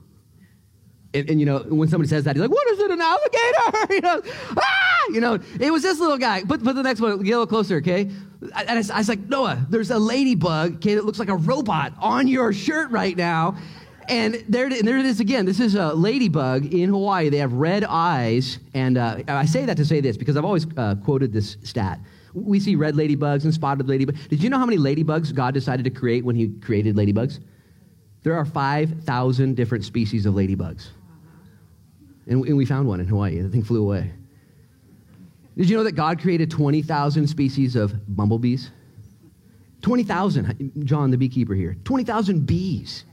[1.16, 3.94] And, and, you know, when somebody says that, he's like, what is it, an alligator?
[3.94, 4.22] you know,
[4.56, 5.04] ah!
[5.10, 6.42] You know, it was this little guy.
[6.42, 8.10] Put, put the next one, get a little closer, okay?
[8.42, 11.92] And I, I was like, Noah, there's a ladybug, okay, that looks like a robot
[11.98, 13.56] on your shirt right now.
[14.08, 15.46] And there, and there it is again.
[15.46, 17.28] This is a ladybug in Hawaii.
[17.28, 18.58] They have red eyes.
[18.74, 21.98] And uh, I say that to say this because I've always uh, quoted this stat.
[22.34, 24.28] We see red ladybugs and spotted ladybugs.
[24.28, 27.40] Did you know how many ladybugs God decided to create when He created ladybugs?
[28.22, 30.88] There are 5,000 different species of ladybugs.
[32.26, 33.40] And, and we found one in Hawaii.
[33.40, 34.12] The thing flew away.
[35.56, 38.70] Did you know that God created 20,000 species of bumblebees?
[39.82, 41.76] 20,000, John the beekeeper here.
[41.84, 43.04] 20,000 bees.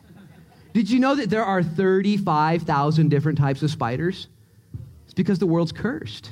[0.73, 4.27] Did you know that there are 35,000 different types of spiders?
[5.05, 6.31] It's because the world's cursed.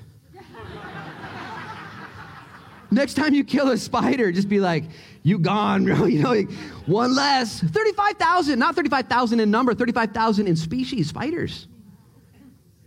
[2.94, 4.84] Next time you kill a spider, just be like,
[5.24, 6.06] you gone, bro.
[6.06, 6.52] You know, like,
[6.88, 7.62] one less.
[7.62, 11.68] 35,000, not 35,000 in number, 35,000 in species, spiders.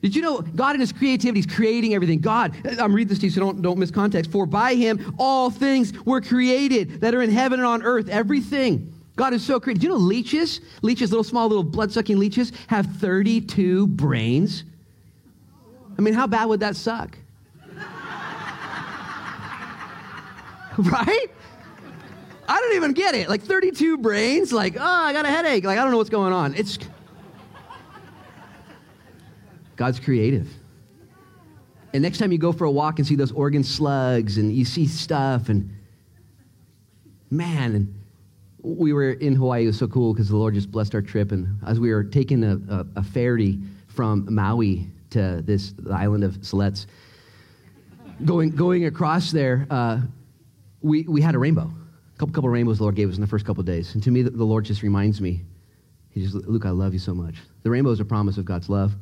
[0.05, 2.20] Did you know God in his creativity is creating everything?
[2.20, 4.30] God, I'm reading this to you so don't, don't miss context.
[4.30, 8.92] For by him all things were created that are in heaven and on earth, everything.
[9.16, 9.80] God is so creative.
[9.80, 14.64] Do you know leeches, leeches, little small little blood sucking leeches, have 32 brains?
[15.96, 17.16] I mean, how bad would that suck?
[20.76, 21.28] right?
[22.46, 23.30] I don't even get it.
[23.30, 25.64] Like 32 brains, like, oh, I got a headache.
[25.64, 26.52] Like, I don't know what's going on.
[26.57, 26.78] It's
[29.76, 30.48] God's creative.
[31.92, 34.64] And next time you go for a walk and see those Oregon slugs and you
[34.64, 35.70] see stuff and
[37.30, 37.94] man, and
[38.62, 39.64] we were in Hawaii.
[39.64, 41.32] It was so cool because the Lord just blessed our trip.
[41.32, 46.34] And as we were taking a, a, a ferry from Maui to this island of
[46.38, 46.86] Siletz,
[48.24, 50.00] going, going across there, uh,
[50.82, 51.70] we, we had a rainbow.
[52.14, 53.94] A couple, couple rainbows the Lord gave us in the first couple days.
[53.94, 55.42] And to me, the, the Lord just reminds me,
[56.10, 57.36] He just, Luke, I love you so much.
[57.62, 58.94] The rainbow is a promise of God's love.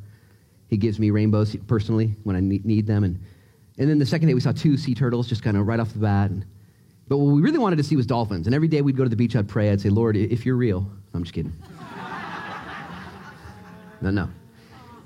[0.73, 3.05] He gives me rainbows personally when I need them.
[3.05, 3.21] And,
[3.77, 5.93] and then the second day, we saw two sea turtles just kind of right off
[5.93, 6.31] the bat.
[6.31, 6.47] And,
[7.09, 8.47] but what we really wanted to see was dolphins.
[8.47, 10.57] And every day we'd go to the beach, I'd pray, I'd say, Lord, if you're
[10.57, 11.53] real, I'm just kidding.
[14.01, 14.31] no, no.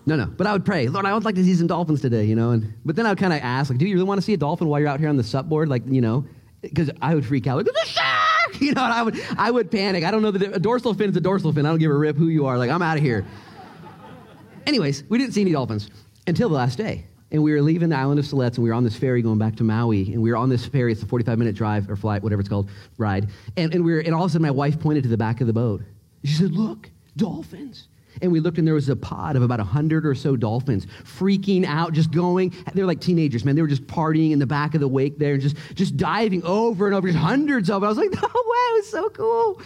[0.06, 0.26] No, no.
[0.26, 2.52] But I would pray, Lord, I would like to see some dolphins today, you know.
[2.52, 4.34] And but then I would kind of ask, like, do you really want to see
[4.34, 6.24] a dolphin while you're out here on the sup board, like, you know?
[6.60, 8.82] Because I would freak out, like, there's a shark, you know.
[8.84, 10.04] I would, I would panic.
[10.04, 11.66] I don't know that a dorsal fin is a dorsal fin.
[11.66, 12.56] I don't give a rip who you are.
[12.56, 13.26] Like, I'm out of here.
[14.66, 15.90] Anyways, we didn't see any dolphins
[16.26, 17.06] until the last day.
[17.32, 19.38] And we were leaving the island of Siletz and we were on this ferry going
[19.38, 20.12] back to Maui.
[20.12, 20.92] And we were on this ferry.
[20.92, 23.28] It's a 45 minute drive or flight, whatever it's called, ride.
[23.56, 25.40] And, and, we were, and all of a sudden, my wife pointed to the back
[25.40, 25.82] of the boat.
[26.24, 27.88] She said, Look, dolphins.
[28.22, 31.66] And we looked and there was a pod of about 100 or so dolphins freaking
[31.66, 32.54] out, just going.
[32.72, 33.56] They're like teenagers, man.
[33.56, 36.42] They were just partying in the back of the wake there and just, just diving
[36.42, 37.86] over and over, just hundreds of them.
[37.86, 39.60] I was like, no way, it was so cool.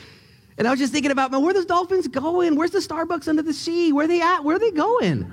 [0.59, 2.57] And I was just thinking about, man, where are those dolphins going?
[2.57, 3.93] Where's the Starbucks under the sea?
[3.93, 4.45] Where are they at?
[4.45, 5.33] Where are they going?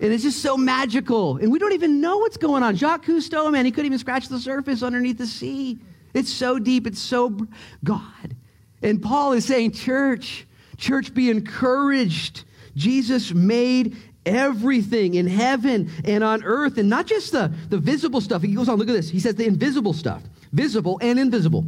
[0.00, 1.38] And it's just so magical.
[1.38, 2.76] And we don't even know what's going on.
[2.76, 5.78] Jacques Cousteau, man, he couldn't even scratch the surface underneath the sea.
[6.14, 6.86] It's so deep.
[6.86, 7.36] It's so
[7.82, 8.36] God.
[8.80, 12.44] And Paul is saying, church, church, be encouraged.
[12.76, 18.42] Jesus made everything in heaven and on earth, and not just the, the visible stuff.
[18.42, 19.08] He goes on, look at this.
[19.08, 20.22] He says the invisible stuff,
[20.52, 21.64] visible and invisible.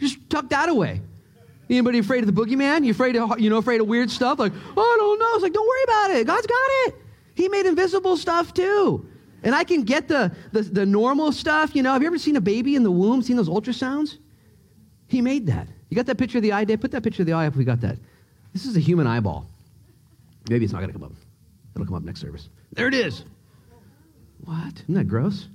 [0.00, 1.00] Just tuck that away.
[1.72, 2.84] Anybody afraid of the boogeyman?
[2.84, 4.38] You afraid of you know afraid of weird stuff?
[4.38, 5.30] Like, oh, I don't know.
[5.34, 6.26] It's like, don't worry about it.
[6.26, 6.94] God's got it.
[7.34, 9.06] He made invisible stuff too.
[9.42, 11.74] And I can get the, the, the normal stuff.
[11.74, 14.18] You know, have you ever seen a baby in the womb, seen those ultrasounds?
[15.08, 15.66] He made that.
[15.88, 16.80] You got that picture of the eye, Dave?
[16.80, 17.96] Put that picture of the eye up if we got that.
[18.52, 19.46] This is a human eyeball.
[20.50, 21.12] Maybe it's not going to come up.
[21.74, 22.50] It'll come up next service.
[22.74, 23.24] There it is.
[24.44, 24.74] What?
[24.82, 25.48] Isn't that gross?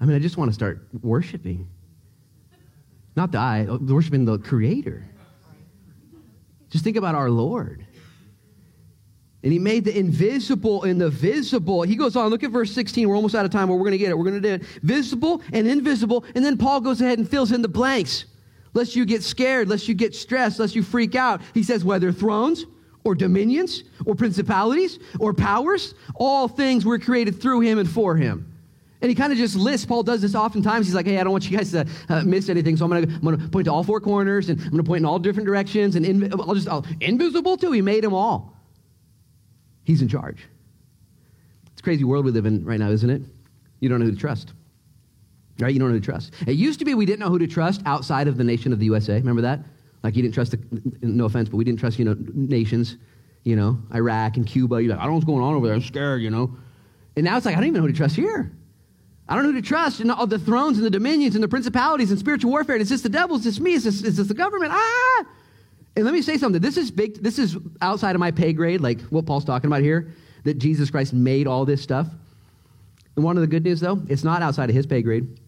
[0.00, 1.68] I mean, I just want to start worshiping.
[3.16, 5.04] Not the eye, worshiping the Creator.
[6.70, 7.84] Just think about our Lord.
[9.42, 11.82] And he made the invisible and the visible.
[11.82, 13.08] He goes on, look at verse 16.
[13.08, 14.18] We're almost out of time, but we're going to get it.
[14.18, 14.62] We're going to do it.
[14.82, 16.24] Visible and invisible.
[16.34, 18.26] And then Paul goes ahead and fills in the blanks.
[18.74, 21.40] Lest you get scared, lest you get stressed, lest you freak out.
[21.54, 22.66] He says, whether thrones
[23.04, 28.52] or dominions or principalities or powers, all things were created through him and for him.
[29.00, 30.86] And he kind of just lists, Paul does this oftentimes.
[30.86, 32.76] He's like, hey, I don't want you guys to uh, miss anything.
[32.76, 35.04] So I'm going to point to all four corners and I'm going to point in
[35.04, 35.94] all different directions.
[35.94, 37.70] And in, I'll just, I'll, invisible too.
[37.70, 38.56] He made them all.
[39.84, 40.44] He's in charge.
[41.72, 43.22] It's crazy world we live in right now, isn't it?
[43.78, 44.52] You don't know who to trust.
[45.60, 45.72] Right?
[45.72, 46.32] You don't know who to trust.
[46.46, 48.80] It used to be we didn't know who to trust outside of the nation of
[48.80, 49.14] the USA.
[49.14, 49.60] Remember that?
[50.02, 50.60] Like you didn't trust, the,
[51.02, 52.96] no offense, but we didn't trust, you know, nations,
[53.44, 54.82] you know, Iraq and Cuba.
[54.82, 55.74] You're like, I don't know what's going on over there.
[55.74, 56.56] I'm scared, you know.
[57.16, 58.52] And now it's like, I don't even know who to trust here.
[59.28, 60.00] I don't know who to trust.
[60.00, 62.76] And all the thrones and the dominions and the principalities and spiritual warfare.
[62.76, 63.36] And it's just the devil.
[63.36, 63.74] It's just me.
[63.74, 64.72] It's just, the government.
[64.74, 65.24] Ah!
[65.96, 66.62] And let me say something.
[66.62, 67.22] This is big.
[67.22, 70.12] This is outside of my pay grade, like what Paul's talking about here,
[70.44, 72.06] that Jesus Christ made all this stuff.
[73.16, 75.40] And one of the good news, though, it's not outside of his pay grade.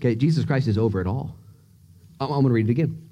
[0.00, 1.36] Okay, Jesus Christ is over it all.
[2.20, 3.10] I'm going to read it again.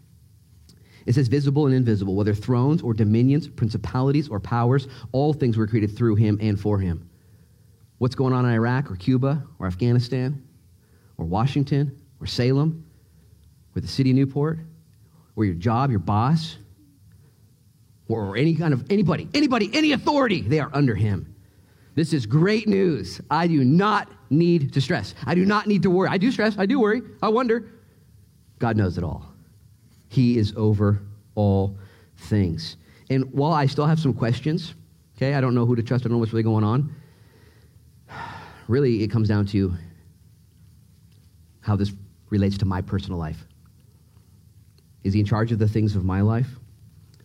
[1.05, 5.67] It says, visible and invisible, whether thrones or dominions, principalities or powers, all things were
[5.67, 7.11] created through him and for him
[8.03, 10.43] what's going on in Iraq or Cuba or Afghanistan
[11.19, 12.85] or Washington or Salem
[13.77, 14.59] or the city of Newport
[15.37, 16.59] or your job, your boss,
[18.09, 21.33] or any kind of anybody, anybody, any authority, they are under him.
[21.95, 23.21] This is great news.
[23.31, 25.15] I do not need to stress.
[25.25, 26.09] I do not need to worry.
[26.09, 26.59] I do stress.
[26.59, 27.03] I do worry.
[27.23, 27.71] I wonder.
[28.59, 29.33] God knows it all.
[30.09, 31.01] He is over
[31.37, 31.79] all
[32.17, 32.79] things.
[33.11, 34.75] And while I still have some questions,
[35.23, 36.05] Okay, I don't know who to trust.
[36.05, 36.93] I don't know what's really going on.
[38.73, 39.75] Really, it comes down to
[41.61, 41.93] how this
[42.31, 43.47] relates to my personal life.
[45.05, 46.49] Is he in charge of the things of my life?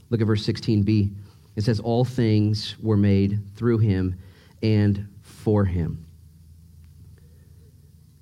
[0.10, 1.16] Look at verse 16b.
[1.56, 4.20] It says, All things were made through him
[4.62, 6.06] and for him.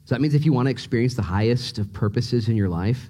[0.04, 3.10] So that means if you want to experience the highest of purposes in your life,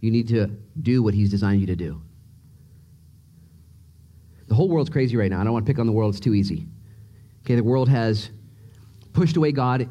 [0.00, 0.48] you need to
[0.82, 2.02] do what he's designed you to do.
[4.46, 5.40] The whole world's crazy right now.
[5.40, 6.66] I don't want to pick on the world, it's too easy.
[7.46, 8.28] Okay, the world has
[9.18, 9.88] pushed away God,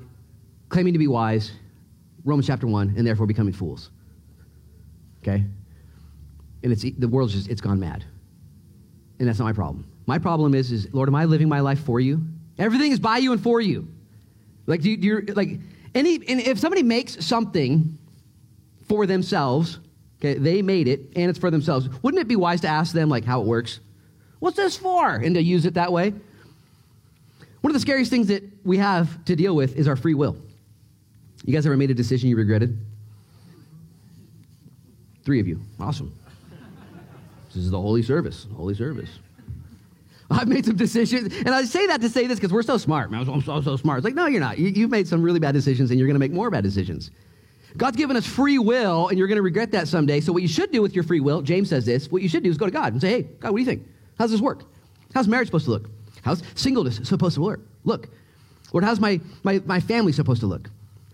[0.70, 1.52] claiming to be wise,
[2.24, 3.92] Romans chapter 1, and therefore becoming fools.
[5.22, 5.44] Okay?
[6.64, 8.06] And it's the world's just it's gone mad.
[9.20, 9.92] And that's not my problem.
[10.06, 12.22] My problem is, is Lord, am I living my life for you?
[12.58, 13.90] Everything is by you and for you.
[14.66, 15.60] Like, do you, are like
[15.94, 17.98] any and if somebody makes something
[18.88, 19.80] for themselves,
[20.20, 23.10] okay, they made it and it's for themselves, wouldn't it be wise to ask them
[23.10, 23.82] like how it works?
[24.40, 25.16] What's this for?
[25.16, 26.14] And to use it that way.
[27.62, 30.38] One of the scariest things that we have to deal with is our free will.
[31.46, 32.78] You guys ever made a decision you regretted?
[35.24, 35.60] Three of you.
[35.80, 36.14] Awesome.
[37.48, 38.48] This is the holy service.
[38.56, 39.10] Holy service.
[40.30, 43.10] I've made some decisions, and I say that to say this because we're so smart.
[43.10, 44.00] Man, I'm so, so smart.
[44.00, 44.58] It's like, no, you're not.
[44.58, 47.12] You, have made some really bad decisions, and you're going to make more bad decisions.
[47.78, 50.20] God's given us free will, and you're going to regret that someday.
[50.20, 52.44] So, what you should do with your free will, James says this, what you should
[52.44, 53.88] do is go to God and say, hey, God, what do you think?
[54.18, 54.64] How's this work?
[55.14, 55.90] How's marriage supposed to look?
[56.24, 57.62] How's singleness supposed to work?
[57.84, 58.10] Look.
[58.74, 60.70] Lord, how's my, my, my family supposed to look?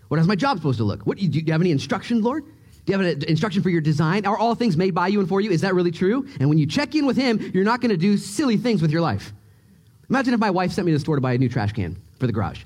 [0.08, 1.06] What how's my job supposed to look?
[1.06, 2.44] What, do you have any instruction, Lord?
[2.44, 4.26] Do you have an instruction for your design?
[4.26, 5.50] Are all things made by you and for you?
[5.50, 6.26] Is that really true?
[6.38, 8.90] And when you check in with Him, you're not going to do silly things with
[8.90, 9.32] your life.
[10.10, 11.96] Imagine if my wife sent me to the store to buy a new trash can
[12.18, 12.64] for the garage.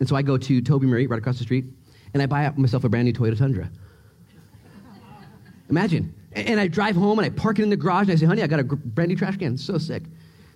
[0.00, 1.66] And so I go to Toby Murray right across the street,
[2.14, 3.70] and I buy myself a brand new Toyota Tundra.
[5.68, 6.14] Imagine.
[6.32, 8.42] And I drive home and I park it in the garage and I say, honey,
[8.42, 9.54] I got a brand new trash can.
[9.54, 10.02] It's so sick.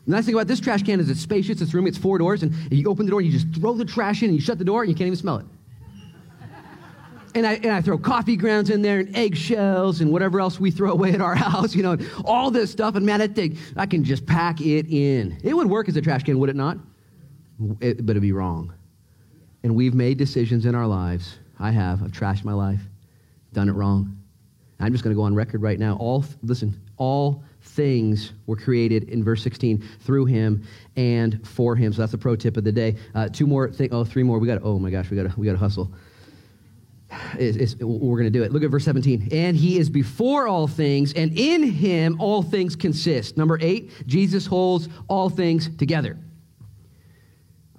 [0.06, 2.42] The nice thing about this trash can is it's spacious, it's roomy, it's four doors,
[2.42, 4.58] and you open the door and you just throw the trash in and you shut
[4.58, 5.46] the door and you can't even smell it
[7.36, 10.70] and I, and I throw coffee grounds in there and eggshells and whatever else we
[10.70, 12.96] throw away at our house, you know, all this stuff.
[12.96, 15.38] And man, I think I can just pack it in.
[15.44, 16.78] It would work as a trash can, would it not?
[17.80, 18.72] It, but it'd be wrong.
[19.62, 21.38] And we've made decisions in our lives.
[21.58, 22.02] I have.
[22.02, 22.80] I've trashed my life,
[23.52, 24.16] done it wrong.
[24.80, 25.96] I'm just going to go on record right now.
[25.96, 27.44] All, listen, all
[27.76, 30.66] things were created in verse 16 through him
[30.96, 31.92] and for him.
[31.92, 32.96] So that's a pro tip of the day.
[33.14, 34.38] Uh, two more, th- oh, three more.
[34.38, 34.62] We got.
[34.64, 35.30] Oh my gosh, we got.
[35.30, 35.40] to.
[35.40, 35.92] We got to hustle
[37.38, 38.52] is, is we're going to do it.
[38.52, 39.28] Look at verse 17.
[39.32, 43.36] And he is before all things, and in him all things consist.
[43.36, 46.18] Number eight, Jesus holds all things together.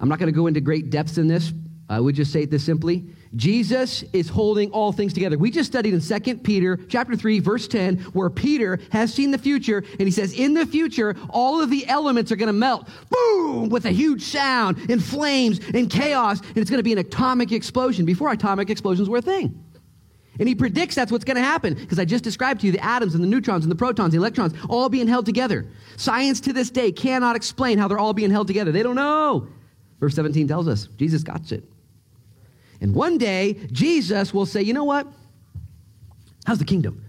[0.00, 1.52] I'm not going to go into great depths in this.
[1.88, 3.04] I would just say this simply.
[3.36, 5.36] Jesus is holding all things together.
[5.36, 9.38] We just studied in 2 Peter chapter 3 verse 10 where Peter has seen the
[9.38, 12.88] future and he says in the future all of the elements are going to melt.
[13.10, 16.98] Boom with a huge sound and flames and chaos and it's going to be an
[16.98, 19.64] atomic explosion before atomic explosions were a thing.
[20.38, 22.84] And he predicts that's what's going to happen because I just described to you the
[22.84, 25.66] atoms and the neutrons and the protons, the electrons, all being held together.
[25.96, 28.70] Science to this day cannot explain how they're all being held together.
[28.70, 29.48] They don't know.
[29.98, 31.64] Verse 17 tells us Jesus got it.
[32.80, 35.06] And one day, Jesus will say, You know what?
[36.46, 37.04] How's the kingdom?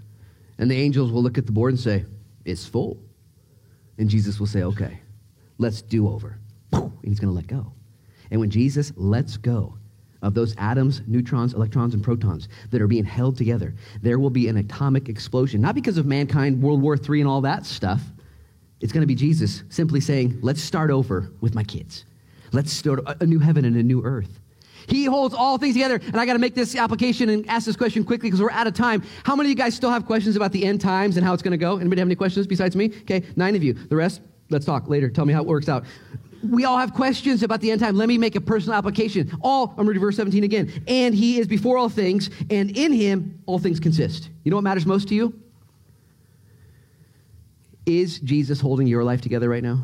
[0.57, 2.05] And the angels will look at the board and say,
[2.45, 3.01] It's full.
[3.97, 4.99] And Jesus will say, Okay,
[5.57, 6.38] let's do over.
[6.72, 7.72] And he's going to let go.
[8.32, 9.78] And when Jesus lets go
[10.22, 14.47] of those atoms, neutrons, electrons, and protons that are being held together, there will be
[14.47, 15.61] an atomic explosion.
[15.61, 18.01] Not because of mankind, World War III, and all that stuff.
[18.82, 22.05] It's going to be Jesus simply saying, Let's start over with my kids.
[22.51, 24.39] Let's start a new heaven and a new earth.
[24.89, 25.95] He holds all things together.
[25.95, 28.67] And I got to make this application and ask this question quickly because we're out
[28.67, 29.03] of time.
[29.23, 31.43] How many of you guys still have questions about the end times and how it's
[31.43, 31.77] going to go?
[31.77, 32.85] Anybody have any questions besides me?
[33.01, 33.73] Okay, nine of you.
[33.73, 35.09] The rest, let's talk later.
[35.09, 35.85] Tell me how it works out.
[36.41, 37.95] We all have questions about the end time.
[37.95, 39.37] Let me make a personal application.
[39.41, 40.83] All, I'm reading verse 17 again.
[40.87, 44.29] And he is before all things, and in him all things consist.
[44.43, 45.37] You know what matters most to you?
[47.85, 49.83] Is Jesus holding your life together right now?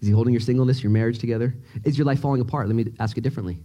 [0.00, 1.54] Is he holding your singleness, your marriage together?
[1.84, 2.66] Is your life falling apart?
[2.66, 3.58] Let me ask it differently.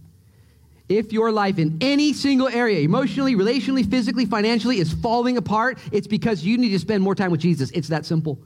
[0.88, 6.06] If your life in any single area, emotionally, relationally, physically, financially, is falling apart, it's
[6.06, 7.70] because you need to spend more time with Jesus.
[7.70, 8.38] It's that simple.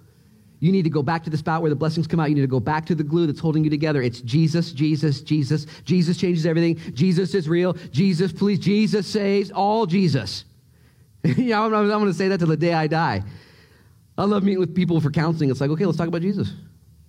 [0.61, 2.29] You need to go back to the spot where the blessings come out.
[2.29, 4.03] You need to go back to the glue that's holding you together.
[4.03, 5.67] It's Jesus, Jesus, Jesus.
[5.85, 6.77] Jesus changes everything.
[6.95, 7.75] Jesus is real.
[7.93, 8.59] Jesus, please.
[8.59, 9.51] Jesus saves.
[9.51, 10.45] All Jesus.
[11.25, 13.23] know, I'm, I'm going to say that till the day I die.
[14.17, 15.51] I love meeting with people for counseling.
[15.51, 16.53] It's like, okay, let's talk about Jesus.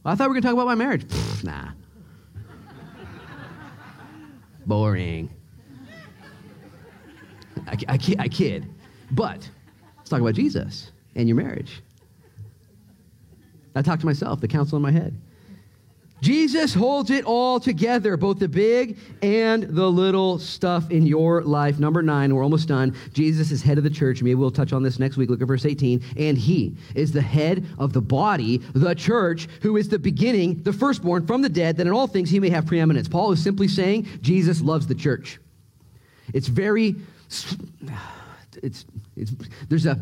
[0.05, 1.05] I thought we were going to talk about my marriage.
[1.05, 1.69] Pfft, nah.
[4.69, 5.31] Boring.
[7.67, 8.71] I, I, I kid.
[9.09, 9.49] But
[9.97, 11.81] let's talk about Jesus and your marriage.
[13.75, 15.19] I talk to myself, the counsel in my head.
[16.21, 21.79] Jesus holds it all together, both the big and the little stuff in your life.
[21.79, 22.95] Number nine, we're almost done.
[23.13, 24.21] Jesus is head of the church.
[24.21, 25.29] Maybe we'll touch on this next week.
[25.29, 26.03] Look at verse 18.
[26.17, 30.73] And he is the head of the body, the church, who is the beginning, the
[30.73, 33.07] firstborn from the dead, that in all things he may have preeminence.
[33.07, 35.39] Paul is simply saying Jesus loves the church.
[36.33, 36.95] It's very,
[38.61, 39.35] it's, it's,
[39.69, 39.99] there's a,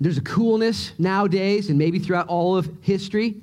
[0.00, 3.36] there's a coolness nowadays, and maybe throughout all of history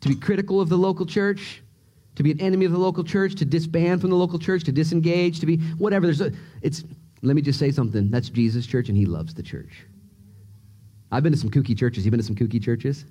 [0.00, 1.62] to be critical of the local church,
[2.16, 4.72] to be an enemy of the local church, to disband from the local church, to
[4.72, 6.06] disengage, to be whatever.
[6.06, 6.32] There's a,
[6.62, 6.84] it's,
[7.22, 8.10] let me just say something.
[8.10, 9.84] That's Jesus' church, and he loves the church.
[11.12, 12.04] I've been to some kooky churches.
[12.04, 13.04] You've been to some kooky churches?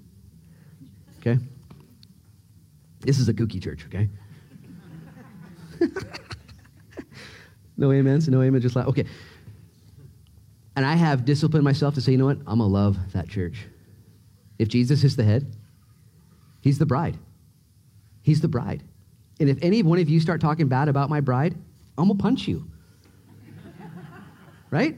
[1.20, 1.38] Okay?
[3.02, 4.10] This is a kooky church, okay?
[7.78, 9.06] no amens, no amen, just like, okay.
[10.76, 12.38] And I have disciplined myself to say, you know what?
[12.40, 13.66] I'm going to love that church.
[14.60, 15.56] If Jesus is the head,
[16.62, 17.18] He's the bride.
[18.22, 18.84] He's the bride.
[19.40, 21.56] And if any one of you start talking bad about my bride,
[21.98, 22.70] I'm going to punch you.
[24.70, 24.98] right?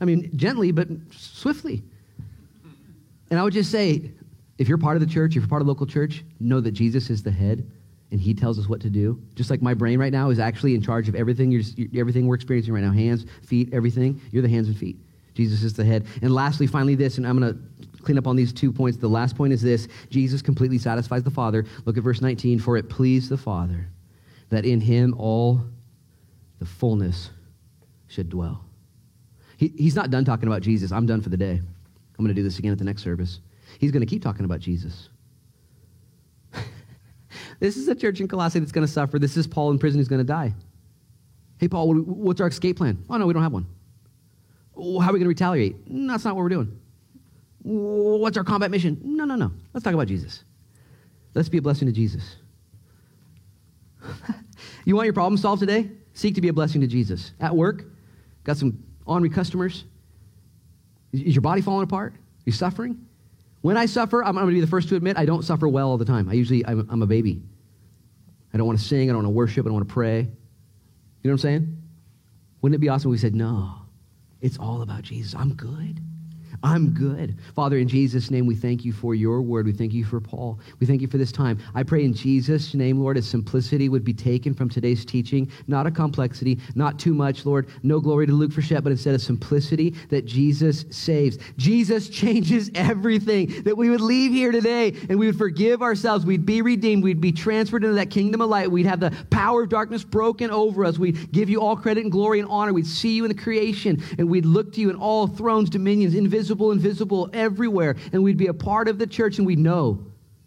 [0.00, 1.82] I mean, gently, but swiftly.
[3.30, 4.10] And I would just say
[4.56, 7.10] if you're part of the church, if you're part of local church, know that Jesus
[7.10, 7.70] is the head
[8.10, 9.22] and he tells us what to do.
[9.34, 11.62] Just like my brain right now is actually in charge of everything, you're,
[11.96, 14.20] everything we're experiencing right now hands, feet, everything.
[14.32, 14.96] You're the hands and feet.
[15.34, 16.06] Jesus is the head.
[16.22, 18.98] And lastly, finally, this, and I'm going to clean up on these two points.
[18.98, 21.64] The last point is this Jesus completely satisfies the Father.
[21.84, 22.58] Look at verse 19.
[22.58, 23.88] For it pleased the Father
[24.50, 25.62] that in him all
[26.58, 27.30] the fullness
[28.06, 28.64] should dwell.
[29.56, 30.92] He, he's not done talking about Jesus.
[30.92, 31.60] I'm done for the day.
[31.60, 33.40] I'm going to do this again at the next service.
[33.78, 35.08] He's going to keep talking about Jesus.
[37.60, 39.18] this is a church in Colossae that's going to suffer.
[39.18, 40.54] This is Paul in prison who's going to die.
[41.58, 43.04] Hey, Paul, what's our escape plan?
[43.10, 43.66] Oh, no, we don't have one.
[44.76, 45.76] Oh, how are we going to retaliate?
[46.08, 46.78] that's not what we're doing.
[47.68, 48.98] What's our combat mission?
[49.04, 49.52] No, no, no.
[49.74, 50.42] Let's talk about Jesus.
[51.34, 52.36] Let's be a blessing to Jesus.
[54.86, 55.90] you want your problem solved today?
[56.14, 57.32] Seek to be a blessing to Jesus.
[57.40, 57.84] At work,
[58.44, 59.84] got some ornery customers.
[61.12, 62.14] Is your body falling apart?
[62.46, 63.06] You suffering?
[63.60, 65.90] When I suffer, I'm, going to be the first to admit I don't suffer well
[65.90, 66.30] all the time.
[66.30, 67.42] I usually, I'm, I'm a baby.
[68.54, 69.10] I don't want to sing.
[69.10, 69.66] I don't want to worship.
[69.66, 70.20] I don't want to pray.
[70.20, 70.30] You know
[71.22, 71.82] what I'm saying?
[72.62, 73.74] Wouldn't it be awesome if we said, no,
[74.40, 75.34] it's all about Jesus.
[75.34, 76.00] I'm good.
[76.62, 77.36] I'm good.
[77.54, 79.66] Father, in Jesus' name, we thank you for your word.
[79.66, 80.58] We thank you for Paul.
[80.80, 81.58] We thank you for this time.
[81.72, 85.86] I pray in Jesus' name, Lord, as simplicity would be taken from today's teaching, not
[85.86, 87.68] a complexity, not too much, Lord.
[87.84, 91.38] No glory to Luke Frechette, but instead of simplicity that Jesus saves.
[91.56, 93.62] Jesus changes everything.
[93.62, 96.26] That we would leave here today and we would forgive ourselves.
[96.26, 97.04] We'd be redeemed.
[97.04, 98.68] We'd be transferred into that kingdom of light.
[98.68, 100.98] We'd have the power of darkness broken over us.
[100.98, 102.72] We'd give you all credit and glory and honor.
[102.72, 106.14] We'd see you in the creation and we'd look to you in all thrones, dominions,
[106.14, 107.94] invisible visible and visible everywhere.
[108.10, 110.02] And we'd be a part of the church and we'd know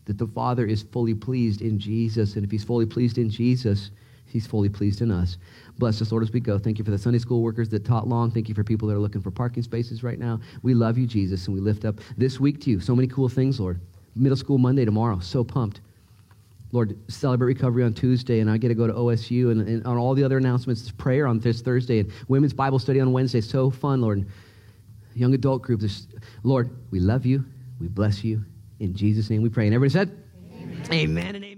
[0.06, 2.36] that the Father is fully pleased in Jesus.
[2.36, 3.92] And if He's fully pleased in Jesus,
[4.26, 5.38] He's fully pleased in us.
[5.78, 6.58] Bless us, Lord, as we go.
[6.58, 8.32] Thank you for the Sunday school workers that taught long.
[8.32, 10.40] Thank you for people that are looking for parking spaces right now.
[10.64, 12.80] We love you, Jesus, and we lift up this week to you.
[12.80, 13.80] So many cool things, Lord.
[14.16, 15.20] Middle school Monday tomorrow.
[15.20, 15.82] So pumped.
[16.72, 19.98] Lord, celebrate recovery on Tuesday, and I get to go to OSU and, and on
[19.98, 20.90] all the other announcements.
[20.90, 23.42] Prayer on this Thursday and women's Bible study on Wednesday.
[23.42, 24.26] So fun, Lord
[25.14, 25.82] young adult group.
[25.82, 26.08] This,
[26.44, 27.46] Lord, we love you.
[27.80, 28.46] We bless you.
[28.80, 29.66] In Jesus' name we pray.
[29.66, 30.18] And everybody said,
[30.54, 31.51] Amen, amen and amen.